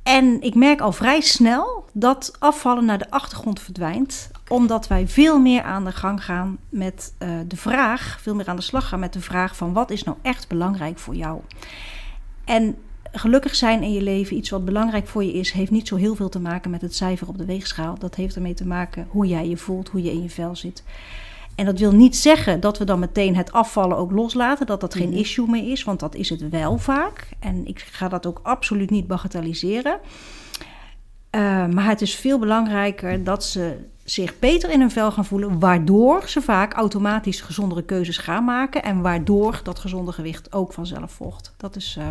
En 0.03 0.41
ik 0.41 0.55
merk 0.55 0.81
al 0.81 0.93
vrij 0.93 1.21
snel 1.21 1.85
dat 1.93 2.37
afvallen 2.39 2.85
naar 2.85 2.99
de 2.99 3.11
achtergrond 3.11 3.61
verdwijnt. 3.61 4.31
Omdat 4.49 4.89
wij 4.89 5.09
veel 5.09 5.41
meer 5.41 5.63
aan 5.63 5.85
de 5.85 5.93
gang 5.93 6.25
gaan 6.25 6.59
met 6.69 7.15
uh, 7.19 7.29
de 7.47 7.57
vraag, 7.57 8.19
veel 8.21 8.35
meer 8.35 8.49
aan 8.49 8.57
de 8.57 8.63
slag 8.63 8.89
gaan 8.89 9.01
met 9.01 9.13
de 9.13 9.21
vraag 9.21 9.57
van 9.57 9.73
wat 9.73 9.91
is 9.91 10.03
nou 10.03 10.17
echt 10.23 10.49
belangrijk 10.49 10.99
voor 10.99 11.15
jou? 11.15 11.41
En 12.45 12.77
gelukkig 13.13 13.55
zijn 13.55 13.83
in 13.83 13.93
je 13.93 14.03
leven, 14.03 14.37
iets 14.37 14.51
wat 14.51 14.65
belangrijk 14.65 15.07
voor 15.07 15.25
je 15.25 15.33
is, 15.33 15.53
heeft 15.53 15.71
niet 15.71 15.89
zo 15.89 15.97
heel 15.97 16.15
veel 16.15 16.29
te 16.29 16.41
maken 16.41 16.71
met 16.71 16.81
het 16.81 16.95
cijfer 16.95 17.29
op 17.29 17.39
de 17.39 17.45
weegschaal. 17.45 17.99
Dat 17.99 18.15
heeft 18.15 18.35
ermee 18.35 18.55
te 18.55 18.67
maken 18.67 19.07
hoe 19.11 19.27
jij 19.27 19.49
je 19.49 19.57
voelt, 19.57 19.89
hoe 19.89 20.03
je 20.03 20.13
in 20.13 20.23
je 20.23 20.31
vel 20.31 20.57
zit. 20.57 20.83
En 21.55 21.65
dat 21.65 21.79
wil 21.79 21.93
niet 21.93 22.17
zeggen 22.17 22.61
dat 22.61 22.79
we 22.79 22.85
dan 22.85 22.99
meteen 22.99 23.37
het 23.37 23.53
afvallen 23.53 23.97
ook 23.97 24.11
loslaten, 24.11 24.67
dat 24.67 24.81
dat 24.81 24.95
geen 24.95 25.09
mhm. 25.09 25.19
issue 25.19 25.49
meer 25.49 25.71
is, 25.71 25.85
want 25.85 26.01
dat 26.01 26.15
is 26.15 26.29
het 26.29 26.49
wel 26.49 26.79
vaak. 26.79 27.29
En 27.39 27.67
ik 27.67 27.81
ga 27.91 28.09
dat 28.09 28.27
ook 28.27 28.41
absoluut 28.43 28.91
niet 28.91 29.07
bagatelliseren. 29.07 29.99
Uh, 31.37 31.67
maar 31.67 31.87
het 31.87 32.01
is 32.01 32.15
veel 32.15 32.39
belangrijker 32.39 33.25
dat 33.25 33.45
ze 33.45 33.77
zich 34.05 34.39
beter 34.39 34.71
in 34.71 34.81
hun 34.81 34.91
vel 34.91 35.13
gaan 35.13 35.25
voelen, 35.25 35.59
waardoor 35.59 36.29
ze 36.29 36.43
vaak 36.43 36.73
automatisch 36.73 37.41
gezondere 37.41 37.83
keuzes 37.83 38.19
gaan 38.19 38.45
maken 38.45 38.83
en 38.83 39.01
waardoor 39.01 39.61
dat 39.63 39.79
gezonde 39.79 40.13
gewicht 40.13 40.53
ook 40.53 40.73
vanzelf 40.73 41.13
volgt. 41.13 41.55
Dat 41.57 41.77
is 41.77 41.97
uh, 41.99 42.09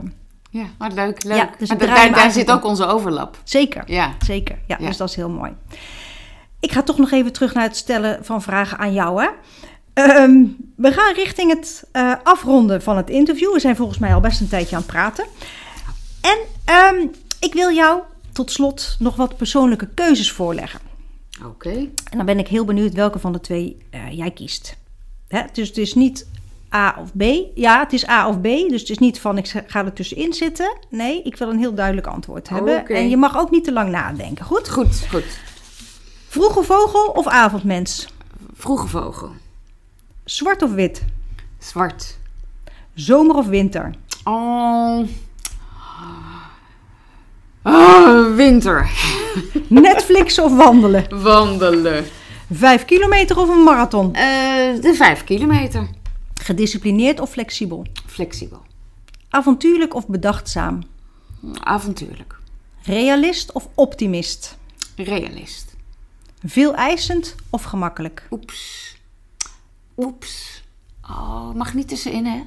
ja, 0.49 0.65
maar 0.77 0.91
leuk, 0.91 1.23
leuk. 1.23 1.37
Ja, 1.37 1.49
dus 1.57 1.69
maar 1.69 1.77
daar, 2.11 2.31
zit 2.31 2.51
ook 2.51 2.65
onze 2.65 2.85
overlap. 2.85 3.37
zeker, 3.43 3.83
Ja. 3.85 4.13
zeker. 4.25 4.57
Ja, 4.67 4.77
Ja. 4.79 4.87
dus 4.87 4.97
dat 4.97 5.09
is 5.09 5.15
heel 5.15 5.29
mooi. 5.29 5.51
Ik 6.61 6.71
ga 6.71 6.83
toch 6.83 6.97
nog 6.97 7.11
even 7.11 7.31
terug 7.31 7.53
naar 7.53 7.63
het 7.63 7.75
stellen 7.75 8.25
van 8.25 8.41
vragen 8.41 8.77
aan 8.77 8.93
jou. 8.93 9.21
Hè? 9.21 9.29
Ehm, 9.93 10.45
we 10.75 10.91
gaan 10.91 11.13
richting 11.13 11.51
het 11.51 11.83
eh, 11.91 12.13
afronden 12.23 12.81
van 12.81 12.97
het 12.97 13.09
interview. 13.09 13.53
We 13.53 13.59
zijn 13.59 13.75
volgens 13.75 13.99
mij 13.99 14.13
al 14.13 14.19
best 14.19 14.41
een 14.41 14.47
tijdje 14.47 14.75
aan 14.75 14.81
het 14.81 14.91
praten. 14.91 15.25
En 16.21 16.37
ehm, 16.65 17.07
ik 17.39 17.53
wil 17.53 17.71
jou 17.71 18.01
tot 18.31 18.51
slot 18.51 18.95
nog 18.99 19.15
wat 19.15 19.37
persoonlijke 19.37 19.87
keuzes 19.93 20.31
voorleggen. 20.31 20.79
Oké. 21.45 21.73
En 22.09 22.17
dan 22.17 22.25
ben 22.25 22.39
ik 22.39 22.47
heel 22.47 22.65
benieuwd 22.65 22.93
welke 22.93 23.19
van 23.19 23.31
de 23.31 23.39
twee 23.39 23.77
eh, 23.89 24.11
jij 24.11 24.31
kiest. 24.31 24.77
Hè? 25.27 25.41
Dus 25.53 25.67
het 25.67 25.77
is 25.77 25.93
niet 25.93 26.27
A 26.75 26.95
of 26.99 27.11
B. 27.17 27.23
Ja, 27.55 27.79
het 27.79 27.93
is 27.93 28.07
A 28.07 28.27
of 28.27 28.41
B. 28.41 28.43
Dus 28.43 28.81
het 28.81 28.89
is 28.89 28.97
niet 28.97 29.19
van 29.19 29.37
ik 29.37 29.63
ga 29.67 29.85
er 29.85 29.93
tussenin 29.93 30.33
zitten. 30.33 30.77
Nee, 30.89 31.21
ik 31.23 31.35
wil 31.35 31.49
een 31.49 31.59
heel 31.59 31.73
duidelijk 31.73 32.07
antwoord 32.07 32.49
hebben. 32.49 32.87
En 32.87 33.09
je 33.09 33.17
mag 33.17 33.37
ook 33.37 33.51
niet 33.51 33.63
te 33.63 33.71
lang 33.71 33.89
nadenken. 33.89 34.45
Goed? 34.45 34.69
Goed, 34.69 35.05
goed. 35.09 35.39
Vroege 36.31 36.63
vogel 36.63 37.07
of 37.07 37.27
avondmens? 37.27 38.07
Vroege 38.53 38.87
vogel. 38.87 39.31
Zwart 40.25 40.61
of 40.61 40.73
wit? 40.73 41.05
Zwart. 41.59 42.17
Zomer 42.93 43.35
of 43.35 43.47
winter? 43.47 43.93
Oh. 44.23 45.07
Oh, 47.63 48.35
winter. 48.35 48.91
Netflix 49.67 50.39
of 50.39 50.55
wandelen? 50.55 51.21
Wandelen. 51.21 52.05
Vijf 52.51 52.85
kilometer 52.85 53.37
of 53.37 53.49
een 53.49 53.63
marathon? 53.63 54.15
Eh, 54.15 54.21
de 54.81 54.93
vijf 54.95 55.23
kilometer. 55.23 55.87
Gedisciplineerd 56.33 57.19
of 57.19 57.29
flexibel? 57.29 57.85
Flexibel. 58.05 58.61
Avontuurlijk 59.29 59.95
of 59.95 60.07
bedachtzaam? 60.07 60.83
Avontuurlijk. 61.63 62.39
Realist 62.83 63.51
of 63.51 63.67
optimist? 63.75 64.57
Realist. 64.95 65.70
Veel 66.43 66.75
eisend 66.75 67.35
of 67.49 67.63
gemakkelijk? 67.63 68.27
Oeps. 68.31 68.95
Oeps. 69.97 70.63
Oh, 71.01 71.53
mag 71.53 71.73
niet 71.73 71.87
tussenin, 71.87 72.25
hè? 72.25 72.41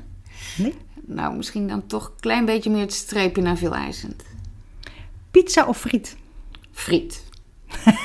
Nee. 0.57 0.75
Nou, 1.07 1.37
misschien 1.37 1.69
dan 1.69 1.87
toch 1.87 2.07
een 2.07 2.21
klein 2.21 2.45
beetje 2.45 2.71
meer 2.71 2.81
het 2.81 2.93
streepje 2.93 3.43
naar 3.43 3.57
veel 3.57 3.75
eisend. 3.75 4.23
Pizza 5.31 5.67
of 5.67 5.79
friet? 5.79 6.17
Friet. 6.73 7.23